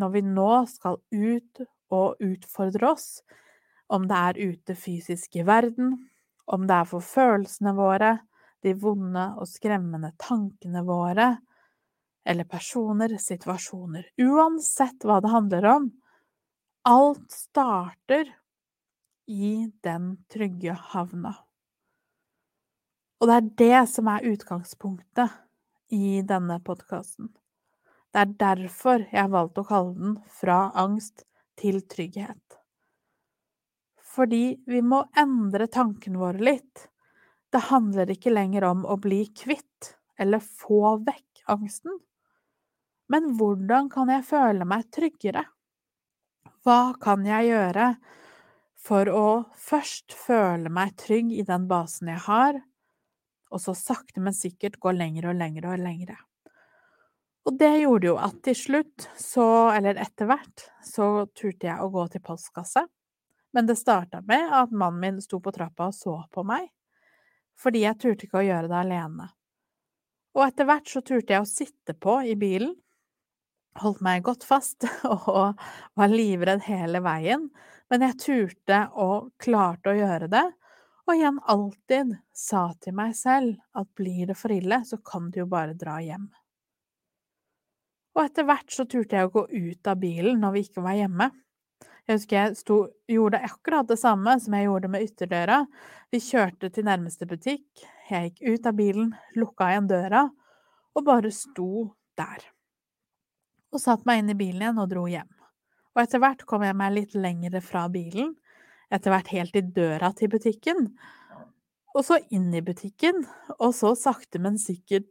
når 0.01 0.15
vi 0.17 0.25
nå 0.31 0.49
skal 0.71 0.97
ut 1.13 1.63
og 1.93 2.25
utfordre 2.25 2.95
oss 2.95 3.09
om 3.93 4.09
det 4.09 4.25
er 4.31 4.41
ute 4.55 4.81
fysisk 4.81 5.37
i 5.37 5.45
verden, 5.45 5.97
om 6.49 6.65
det 6.65 6.77
er 6.79 6.89
for 6.89 7.05
følelsene 7.05 7.77
våre, 7.77 8.15
de 8.65 8.73
vonde 8.81 9.27
og 9.37 9.51
skremmende 9.51 10.15
tankene 10.17 10.87
våre, 10.89 11.35
eller 12.25 12.49
personer, 12.49 13.19
situasjoner. 13.21 14.09
Uansett 14.25 15.05
hva 15.05 15.21
det 15.21 15.37
handler 15.37 15.75
om. 15.77 15.91
Alt 16.91 17.31
starter 17.31 18.35
i 19.27 19.73
den 19.81 20.25
trygge 20.33 20.73
havna. 20.73 21.31
Og 23.21 23.29
det 23.31 23.37
er 23.37 23.51
det 23.61 23.83
som 23.93 24.09
er 24.11 24.27
utgangspunktet 24.27 25.37
i 25.95 26.19
denne 26.27 26.57
podkasten. 26.67 27.29
Det 28.11 28.25
er 28.25 28.33
derfor 28.41 29.05
jeg 29.13 29.31
valgte 29.31 29.63
å 29.63 29.69
kalle 29.69 29.95
den 30.01 30.17
Fra 30.41 30.57
angst 30.83 31.23
til 31.63 31.79
trygghet. 31.95 32.59
Fordi 34.03 34.59
vi 34.67 34.83
må 34.83 35.05
endre 35.15 35.71
tankene 35.71 36.19
våre 36.19 36.43
litt. 36.51 36.89
Det 37.55 37.69
handler 37.71 38.11
ikke 38.11 38.35
lenger 38.35 38.67
om 38.73 38.83
å 38.83 38.99
bli 38.99 39.29
kvitt 39.45 39.93
eller 40.19 40.43
få 40.43 40.97
vekk 41.07 41.47
angsten. 41.55 42.03
Men 43.07 43.37
hvordan 43.39 43.95
kan 43.95 44.11
jeg 44.11 44.27
føle 44.35 44.67
meg 44.67 44.91
tryggere? 44.91 45.47
Hva 46.65 46.95
kan 47.01 47.25
jeg 47.25 47.51
gjøre 47.51 47.95
for 48.81 49.09
å 49.13 49.27
først 49.57 50.13
føle 50.17 50.73
meg 50.73 50.97
trygg 51.01 51.33
i 51.33 51.45
den 51.47 51.67
basen 51.71 52.13
jeg 52.13 52.25
har, 52.27 52.61
og 53.51 53.63
så 53.63 53.75
sakte, 53.75 54.21
men 54.23 54.37
sikkert 54.37 54.79
gå 54.81 54.93
lenger 54.95 55.31
og 55.33 55.41
lenger 55.41 55.71
og 55.73 55.83
lengre? 55.83 56.19
Og 57.49 57.57
det 57.59 57.73
gjorde 57.81 58.11
jo 58.11 58.17
at 58.21 58.41
til 58.45 58.57
slutt, 58.57 59.09
så, 59.17 59.47
eller 59.73 59.99
etter 60.01 60.29
hvert, 60.29 60.67
så 60.85 61.27
turte 61.33 61.71
jeg 61.71 61.81
å 61.81 61.91
gå 61.93 62.07
til 62.13 62.23
postkasse 62.25 62.85
men 63.53 63.67
det 63.67 63.77
starta 63.77 64.23
med 64.23 64.53
at 64.53 64.71
mannen 64.71 65.01
min 65.01 65.23
sto 65.23 65.41
på 65.41 65.53
trappa 65.53 65.91
og 65.91 65.95
så 65.95 66.17
på 66.33 66.45
meg, 66.47 66.69
fordi 67.59 67.85
jeg 67.85 67.99
turte 67.99 68.27
ikke 68.27 68.41
å 68.41 68.47
gjøre 68.47 68.71
det 68.71 68.79
alene. 68.79 69.31
Og 70.37 70.45
etter 70.47 70.69
hvert 70.69 70.89
så 70.89 71.03
turte 71.03 71.35
jeg 71.35 71.43
å 71.43 71.49
sitte 71.49 71.97
på 71.99 72.21
i 72.23 72.37
bilen, 72.39 72.77
holdt 73.79 74.03
meg 74.05 74.25
godt 74.27 74.47
fast 74.47 74.87
og 75.11 75.61
var 75.99 76.11
livredd 76.11 76.65
hele 76.67 77.03
veien, 77.05 77.49
men 77.91 78.07
jeg 78.07 78.19
turte 78.23 78.81
og 78.99 79.31
klarte 79.43 79.93
å 79.93 79.99
gjøre 79.99 80.31
det, 80.33 80.47
og 81.07 81.17
igjen 81.17 81.41
alltid 81.51 82.15
sa 82.37 82.69
til 82.83 82.95
meg 82.99 83.17
selv 83.19 83.57
at 83.79 83.89
blir 83.99 84.31
det 84.31 84.39
for 84.39 84.55
ille, 84.55 84.83
så 84.87 85.01
kan 85.03 85.31
du 85.31 85.43
jo 85.43 85.49
bare 85.51 85.75
dra 85.79 85.99
hjem. 86.03 86.29
Og 88.15 88.25
etter 88.25 88.47
hvert 88.47 88.75
så 88.75 88.87
turte 88.91 89.17
jeg 89.17 89.29
å 89.29 89.33
gå 89.35 89.47
ut 89.51 89.91
av 89.91 89.99
bilen 90.03 90.43
når 90.43 90.55
vi 90.55 90.67
ikke 90.67 90.85
var 90.85 90.99
hjemme, 90.99 91.31
jeg 92.11 92.19
husker 92.19 92.37
jeg 92.41 92.57
sto, 92.59 92.77
gjorde 93.07 93.39
akkurat 93.47 93.87
det 93.87 94.01
samme 94.01 94.33
som 94.43 94.55
jeg 94.57 94.67
gjorde 94.67 94.89
med 94.91 95.05
ytterdøra. 95.07 95.61
Vi 96.11 96.19
kjørte 96.25 96.71
til 96.75 96.89
nærmeste 96.89 97.29
butikk, 97.31 97.85
jeg 98.11 98.33
gikk 98.33 98.41
ut 98.43 98.67
av 98.67 98.79
bilen, 98.81 99.13
lukka 99.39 99.69
igjen 99.71 99.87
døra 99.91 100.25
og 100.99 101.05
bare 101.07 101.31
sto 101.31 101.85
der. 102.19 102.43
Og 103.71 103.83
satte 103.83 104.07
meg 104.09 104.23
inn 104.23 104.33
i 104.33 104.39
bilen 104.39 104.65
igjen 104.65 104.83
og 104.83 104.91
dro 104.91 105.05
hjem. 105.11 105.31
Og 105.95 106.03
etter 106.03 106.23
hvert 106.23 106.45
kom 106.49 106.65
jeg 106.67 106.77
meg 106.79 106.95
litt 106.95 107.17
lengre 107.19 107.63
fra 107.63 107.87
bilen, 107.93 108.35
etter 108.91 109.15
hvert 109.15 109.31
helt 109.35 109.57
i 109.59 109.63
døra 109.63 110.11
til 110.19 110.31
butikken, 110.33 110.89
og 111.95 112.05
så 112.07 112.21
inn 112.31 112.51
i 112.55 112.63
butikken, 112.63 113.25
og 113.59 113.73
så 113.75 113.93
sakte, 113.99 114.39
men 114.43 114.59
sikkert 114.63 115.09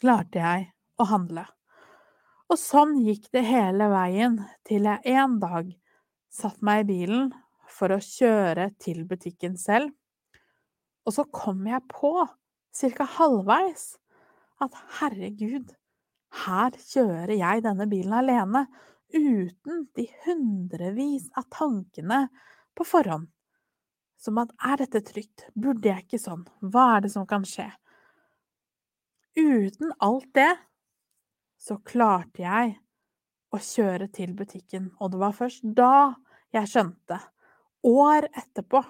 klarte 0.00 0.40
jeg 0.40 0.66
å 1.00 1.06
handle. 1.08 1.46
Og 2.52 2.60
sånn 2.60 2.98
gikk 3.00 3.30
det 3.32 3.46
hele 3.48 3.88
veien 3.92 4.36
til 4.68 4.84
jeg 4.88 5.16
en 5.16 5.38
dag 5.40 5.70
satte 6.34 6.64
meg 6.66 6.84
i 6.84 6.88
bilen 6.90 7.30
for 7.72 7.94
å 7.94 8.02
kjøre 8.02 8.68
til 8.82 9.04
butikken 9.08 9.56
selv. 9.60 9.94
Og 11.08 11.16
så 11.16 11.24
kom 11.32 11.64
jeg 11.68 11.80
på, 11.88 12.12
cirka 12.74 13.06
halvveis, 13.16 13.94
at 14.62 14.76
herregud, 15.00 15.72
her 16.42 16.74
kjører 16.80 17.34
jeg 17.36 17.62
denne 17.64 17.86
bilen 17.90 18.16
alene, 18.18 18.64
uten 19.14 19.84
de 19.94 20.08
hundrevis 20.24 21.28
av 21.38 21.46
tankene 21.54 22.26
på 22.74 22.86
forhånd. 22.88 23.28
Som 24.18 24.40
at 24.40 24.54
er 24.64 24.80
dette 24.80 25.04
trygt, 25.06 25.46
burde 25.54 25.90
jeg 25.90 26.06
ikke 26.06 26.22
sånn, 26.22 26.44
hva 26.64 26.94
er 26.96 27.04
det 27.04 27.12
som 27.14 27.26
kan 27.28 27.44
skje? 27.46 27.68
Uten 29.34 29.92
alt 30.02 30.30
det 30.34 30.52
så 31.60 31.78
klarte 31.84 32.44
jeg 32.44 32.74
å 33.54 33.60
kjøre 33.60 34.08
til 34.14 34.34
butikken, 34.36 34.90
og 34.98 35.14
det 35.14 35.22
var 35.22 35.36
først 35.36 35.66
da 35.76 36.14
jeg 36.54 36.70
skjønte, 36.70 37.18
år 37.84 38.30
etterpå 38.32 38.82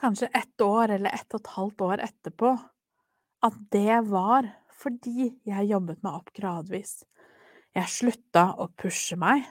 Kanskje 0.00 0.26
ett 0.32 0.60
år 0.64 0.88
eller 0.88 1.12
ett 1.12 1.34
og 1.34 1.42
et 1.42 1.50
halvt 1.54 1.82
år 1.84 2.00
etterpå, 2.06 2.54
at 3.46 3.56
det 3.72 4.00
var 4.08 4.48
fordi 4.80 5.30
jeg 5.48 5.68
jobbet 5.70 6.02
meg 6.04 6.20
opp 6.20 6.32
gradvis. 6.36 7.00
Jeg 7.76 7.92
slutta 7.92 8.50
å 8.60 8.68
pushe 8.80 9.16
meg. 9.20 9.44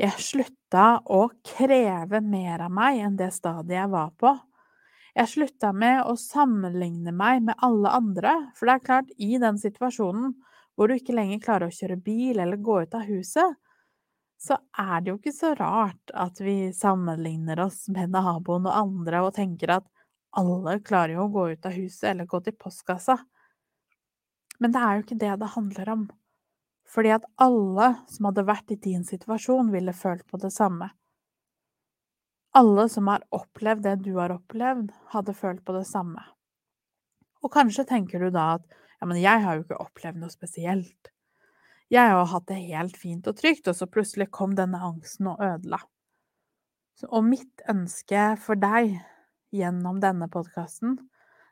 Jeg 0.00 0.18
slutta 0.18 0.86
å 1.06 1.28
kreve 1.46 2.18
mer 2.24 2.64
av 2.66 2.72
meg 2.74 2.98
enn 3.06 3.18
det 3.18 3.30
stadiet 3.34 3.78
jeg 3.78 3.92
var 3.92 4.10
på. 4.18 4.32
Jeg 5.14 5.30
slutta 5.30 5.70
med 5.70 6.00
å 6.10 6.16
sammenligne 6.18 7.12
meg 7.14 7.44
med 7.46 7.54
alle 7.62 7.92
andre, 7.94 8.32
for 8.58 8.66
det 8.66 8.74
er 8.74 8.86
klart, 8.88 9.12
i 9.22 9.38
den 9.38 9.60
situasjonen 9.62 10.32
hvor 10.74 10.90
du 10.90 10.96
ikke 10.96 11.14
lenger 11.14 11.42
klarer 11.44 11.70
å 11.70 11.74
kjøre 11.76 12.00
bil 12.02 12.40
eller 12.42 12.58
gå 12.58 12.80
ut 12.82 12.96
av 12.98 13.06
huset, 13.06 13.54
så 14.42 14.58
er 14.76 15.00
det 15.00 15.12
jo 15.12 15.18
ikke 15.20 15.32
så 15.32 15.52
rart 15.56 16.10
at 16.18 16.40
vi 16.42 16.72
sammenligner 16.74 17.62
oss 17.64 17.84
med 17.94 18.10
naboen 18.12 18.66
og 18.66 18.74
andre 18.76 19.22
og 19.24 19.36
tenker 19.38 19.76
at 19.78 19.86
alle 20.38 20.78
klarer 20.84 21.16
jo 21.16 21.26
å 21.26 21.32
gå 21.32 21.46
ut 21.54 21.66
av 21.68 21.76
huset 21.76 22.10
eller 22.10 22.28
gå 22.30 22.40
til 22.44 22.56
postkassa. 22.58 23.18
Men 24.62 24.74
det 24.74 24.82
er 24.82 24.96
jo 24.96 25.04
ikke 25.04 25.22
det 25.22 25.32
det 25.40 25.54
handler 25.54 25.90
om. 25.94 26.04
Fordi 26.94 27.14
at 27.16 27.24
alle 27.42 27.88
som 28.12 28.28
hadde 28.28 28.46
vært 28.46 28.74
i 28.74 28.80
din 28.80 29.02
situasjon, 29.06 29.72
ville 29.72 29.94
følt 29.96 30.26
på 30.30 30.38
det 30.42 30.52
samme. 30.54 30.90
Alle 32.54 32.86
som 32.92 33.08
har 33.10 33.24
opplevd 33.34 33.82
det 33.86 33.96
du 34.04 34.12
har 34.20 34.34
opplevd, 34.34 34.92
hadde 35.14 35.34
følt 35.34 35.64
på 35.66 35.74
det 35.74 35.86
samme. 35.88 36.22
Og 37.42 37.50
kanskje 37.52 37.86
tenker 37.88 38.22
du 38.22 38.30
da 38.34 38.54
at 38.58 38.68
ja, 39.00 39.08
men 39.08 39.18
jeg 39.20 39.42
har 39.42 39.56
jo 39.56 39.64
ikke 39.64 39.80
opplevd 39.82 40.20
noe 40.22 40.32
spesielt. 40.32 41.10
Jeg 41.92 42.12
har 42.14 42.30
hatt 42.30 42.46
det 42.48 42.60
helt 42.70 42.96
fint 42.96 43.26
og 43.28 43.36
trygt, 43.36 43.66
og 43.68 43.76
så 43.76 43.88
plutselig 43.90 44.30
kom 44.32 44.54
denne 44.56 44.78
angsten 44.80 45.28
og 45.32 45.42
ødela. 45.44 45.82
Og 47.10 47.26
mitt 47.26 47.64
ønske 47.68 48.30
for 48.40 48.56
deg 48.56 48.94
gjennom 49.54 50.00
denne 50.02 50.28
podkasten, 50.32 50.98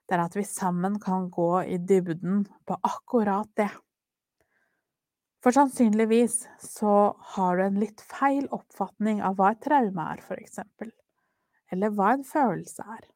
det 0.09 0.17
er 0.19 0.25
at 0.25 0.37
vi 0.37 0.45
sammen 0.47 0.99
kan 1.01 1.29
gå 1.33 1.63
i 1.63 1.79
dybden 1.79 2.45
på 2.67 2.77
akkurat 2.83 3.49
det. 3.57 3.71
For 5.43 5.55
sannsynligvis 5.55 6.45
så 6.63 6.97
har 7.35 7.57
du 7.57 7.65
en 7.65 7.81
litt 7.83 8.03
feil 8.07 8.45
oppfatning 8.55 9.23
av 9.27 9.39
hva 9.39 9.53
et 9.55 9.63
traume 9.65 10.05
er, 10.15 10.23
for 10.23 10.39
eksempel. 10.39 10.93
Eller 11.73 11.95
hva 11.95 12.13
en 12.15 12.27
følelse 12.27 12.85
er. 12.87 13.07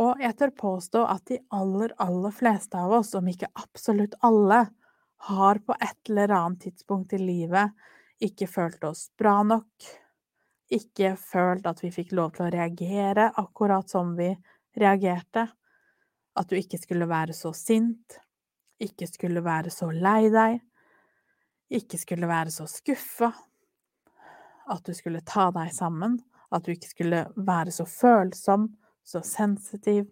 Og 0.00 0.22
jeg 0.24 0.36
tør 0.38 0.54
påstå 0.56 1.02
at 1.04 1.26
de 1.28 1.40
aller, 1.52 1.92
aller 2.00 2.32
fleste 2.32 2.80
av 2.80 2.94
oss, 3.00 3.12
om 3.18 3.28
ikke 3.28 3.50
absolutt 3.60 4.16
alle, 4.24 4.64
har 5.28 5.60
på 5.62 5.76
et 5.78 6.10
eller 6.10 6.32
annet 6.34 6.64
tidspunkt 6.64 7.12
i 7.14 7.20
livet 7.20 7.76
ikke 8.22 8.48
følt 8.50 8.82
oss 8.86 9.08
bra 9.18 9.40
nok, 9.46 9.90
ikke 10.72 11.14
følt 11.20 11.66
at 11.68 11.82
vi 11.84 11.90
fikk 11.92 12.14
lov 12.16 12.34
til 12.36 12.46
å 12.46 12.52
reagere 12.52 13.28
akkurat 13.40 13.88
som 13.90 14.14
vi 14.16 14.30
reagerte, 14.78 15.46
at 16.32 16.48
du 16.48 16.56
ikke 16.56 16.80
skulle 16.80 17.08
være 17.08 17.36
så 17.36 17.52
sint, 17.56 18.18
ikke 18.80 19.06
skulle 19.10 19.42
være 19.44 19.70
så 19.72 19.90
lei 19.92 20.30
deg, 20.32 20.60
ikke 21.72 22.00
skulle 22.00 22.28
være 22.28 22.52
så 22.52 22.66
skuffa, 22.68 23.30
at 24.72 24.84
du 24.86 24.94
skulle 24.96 25.20
ta 25.26 25.50
deg 25.52 25.72
sammen, 25.74 26.16
at 26.52 26.64
du 26.64 26.72
ikke 26.72 26.90
skulle 26.90 27.22
være 27.36 27.72
så 27.74 27.86
følsom, 27.88 28.70
så 29.04 29.22
sensitiv, 29.26 30.06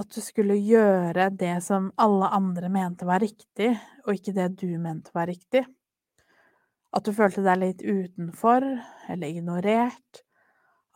at 0.00 0.08
du 0.14 0.20
skulle 0.22 0.56
gjøre 0.56 1.28
det 1.36 1.58
som 1.64 1.90
alle 2.00 2.30
andre 2.32 2.70
mente 2.72 3.08
var 3.08 3.22
riktig, 3.22 3.72
og 4.06 4.16
ikke 4.16 4.34
det 4.36 4.48
du 4.60 4.70
mente 4.80 5.12
var 5.14 5.28
riktig. 5.30 5.64
At 6.90 7.06
du 7.06 7.12
følte 7.14 7.44
deg 7.46 7.60
litt 7.60 7.82
utenfor 7.86 8.64
eller 9.10 9.26
ignorert. 9.26 10.24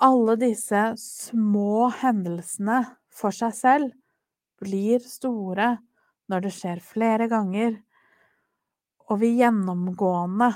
Alle 0.03 0.35
disse 0.41 0.83
små 0.99 1.91
hendelsene 2.01 2.81
for 3.15 3.35
seg 3.35 3.55
selv 3.55 3.93
blir 4.63 5.03
store 5.07 5.77
når 6.31 6.47
det 6.47 6.55
skjer 6.57 6.81
flere 6.83 7.29
ganger, 7.31 7.77
og 9.11 9.21
vi 9.21 9.35
gjennomgående 9.39 10.51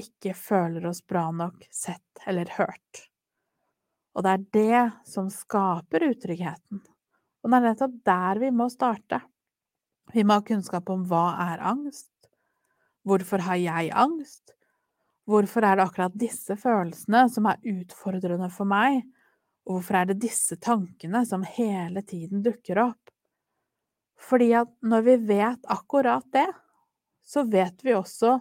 ikke 0.00 0.32
føler 0.38 0.86
oss 0.88 1.02
bra 1.06 1.28
nok 1.34 1.66
sett 1.74 2.22
eller 2.26 2.50
hørt. 2.56 3.04
Og 4.14 4.24
det 4.26 4.32
er 4.32 4.46
det 4.56 4.84
som 5.06 5.28
skaper 5.30 6.08
utryggheten. 6.10 6.80
Og 7.40 7.50
det 7.50 7.58
er 7.58 7.66
nettopp 7.66 7.98
der 8.06 8.40
vi 8.42 8.50
må 8.54 8.66
starte. 8.72 9.20
Vi 10.10 10.24
må 10.26 10.40
ha 10.40 10.44
kunnskap 10.44 10.90
om 10.90 11.04
hva 11.08 11.26
er 11.52 11.62
angst? 11.70 12.10
Hvorfor 13.06 13.44
har 13.46 13.60
jeg 13.60 13.92
angst? 13.96 14.56
Hvorfor 15.30 15.62
er 15.62 15.78
det 15.78 15.84
akkurat 15.84 16.14
disse 16.18 16.56
følelsene 16.58 17.26
som 17.30 17.46
er 17.46 17.60
utfordrende 17.70 18.48
for 18.50 18.66
meg? 18.66 19.04
Og 19.68 19.76
hvorfor 19.76 20.00
er 20.00 20.10
det 20.10 20.22
disse 20.24 20.56
tankene 20.58 21.22
som 21.28 21.44
hele 21.46 22.02
tiden 22.02 22.42
dukker 22.42 22.80
opp? 22.88 23.12
Fordi 24.20 24.50
at 24.58 24.72
når 24.82 25.06
vi 25.06 25.16
vet 25.30 25.70
akkurat 25.70 26.26
det, 26.34 26.48
så 27.22 27.44
vet 27.46 27.84
vi 27.84 27.94
også 27.94 28.38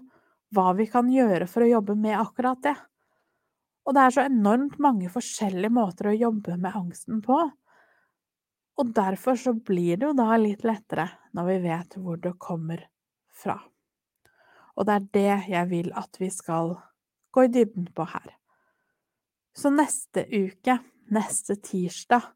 hva 0.55 0.71
vi 0.73 0.87
kan 0.89 1.11
gjøre 1.13 1.45
for 1.49 1.63
å 1.63 1.69
jobbe 1.75 1.95
med 1.99 2.17
akkurat 2.17 2.61
det. 2.65 2.75
Og 3.85 3.95
det 3.95 4.03
er 4.03 4.15
så 4.15 4.25
enormt 4.25 4.79
mange 4.81 5.11
forskjellige 5.13 5.73
måter 5.73 6.09
å 6.09 6.17
jobbe 6.17 6.57
med 6.57 6.75
angsten 6.77 7.21
på. 7.25 7.37
Og 8.79 8.93
derfor 8.95 9.37
så 9.37 9.53
blir 9.53 9.99
det 9.99 10.09
jo 10.09 10.15
da 10.17 10.33
litt 10.39 10.65
lettere 10.65 11.09
når 11.37 11.51
vi 11.51 11.59
vet 11.67 11.99
hvor 12.01 12.21
det 12.21 12.37
kommer 12.41 12.85
fra. 13.43 13.59
Og 14.79 14.87
det 14.87 14.95
er 14.95 15.07
det 15.13 15.51
jeg 15.51 15.69
vil 15.69 15.89
at 15.99 16.19
vi 16.21 16.29
skal 16.31 16.77
gå 17.35 17.45
i 17.45 17.51
dybden 17.51 17.89
på 17.95 18.05
her. 18.07 18.31
Så 19.55 19.71
neste 19.73 20.23
uke, 20.31 20.77
neste 21.11 21.57
tirsdag, 21.59 22.29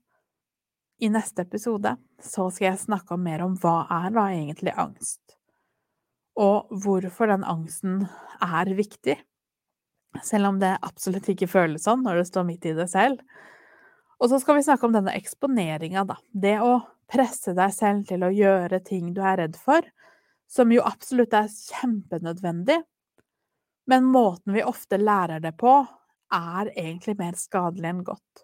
i 1.04 1.10
neste 1.12 1.44
episode, 1.44 1.96
så 2.22 2.48
skal 2.54 2.70
jeg 2.70 2.84
snakke 2.86 3.18
mer 3.20 3.42
om 3.44 3.56
hva 3.60 3.84
er 3.92 4.14
da 4.16 4.28
egentlig 4.32 4.72
angst, 4.80 5.36
og 6.40 6.70
hvorfor 6.84 7.28
den 7.34 7.44
angsten 7.44 8.06
er 8.40 8.72
viktig, 8.78 9.18
selv 10.24 10.52
om 10.52 10.62
det 10.62 10.78
absolutt 10.86 11.28
ikke 11.34 11.50
føles 11.50 11.84
sånn 11.88 12.06
når 12.06 12.22
du 12.22 12.30
står 12.30 12.48
midt 12.48 12.70
i 12.70 12.76
det 12.78 12.88
selv. 12.92 13.20
Og 14.22 14.30
så 14.32 14.40
skal 14.40 14.60
vi 14.60 14.66
snakke 14.68 14.88
om 14.88 14.96
denne 14.96 15.16
eksponeringa, 15.18 16.06
da. 16.08 16.20
Det 16.32 16.56
å 16.64 16.78
presse 17.12 17.52
deg 17.58 17.74
selv 17.76 18.08
til 18.08 18.24
å 18.24 18.32
gjøre 18.32 18.80
ting 18.86 19.12
du 19.16 19.20
er 19.26 19.42
redd 19.42 19.60
for, 19.60 19.84
som 20.54 20.72
jo 20.72 20.84
absolutt 20.86 21.34
er 21.34 21.50
kjempenødvendig, 21.50 22.78
men 23.90 24.06
måten 24.06 24.54
vi 24.54 24.64
ofte 24.64 25.00
lærer 25.02 25.42
det 25.44 25.56
på, 25.58 25.80
er 26.34 26.70
egentlig 26.78 27.18
mer 27.18 27.38
skadelig 27.38 27.90
enn 27.90 28.04
godt. 28.06 28.44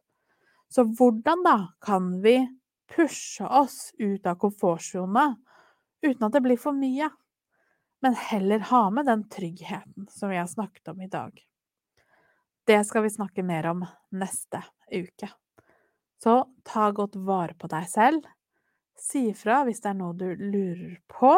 Så 0.69 0.85
hvordan 0.85 1.43
da 1.45 1.57
kan 1.85 2.15
vi 2.21 2.41
pushe 2.89 3.45
oss 3.45 3.91
ut 3.97 4.25
av 4.25 4.39
komfortsona 4.41 5.31
uten 6.05 6.25
at 6.25 6.33
det 6.33 6.41
blir 6.45 6.59
for 6.61 6.77
mye, 6.77 7.09
men 8.01 8.17
heller 8.17 8.65
ha 8.71 8.83
med 8.93 9.09
den 9.09 9.25
tryggheten 9.29 10.07
som 10.09 10.31
vi 10.31 10.39
har 10.39 10.49
snakket 10.49 10.93
om 10.93 11.01
i 11.01 11.11
dag? 11.11 11.33
Det 12.65 12.81
skal 12.85 13.05
vi 13.05 13.13
snakke 13.13 13.43
mer 13.45 13.69
om 13.71 13.85
neste 14.13 14.61
uke. 14.93 15.29
Så 16.21 16.35
ta 16.63 16.89
godt 16.91 17.15
vare 17.15 17.55
på 17.57 17.69
deg 17.71 17.87
selv. 17.89 18.25
Si 18.99 19.29
ifra 19.31 19.63
hvis 19.65 19.81
det 19.81 19.93
er 19.93 19.97
noe 19.97 20.17
du 20.17 20.27
lurer 20.35 20.99
på. 21.09 21.37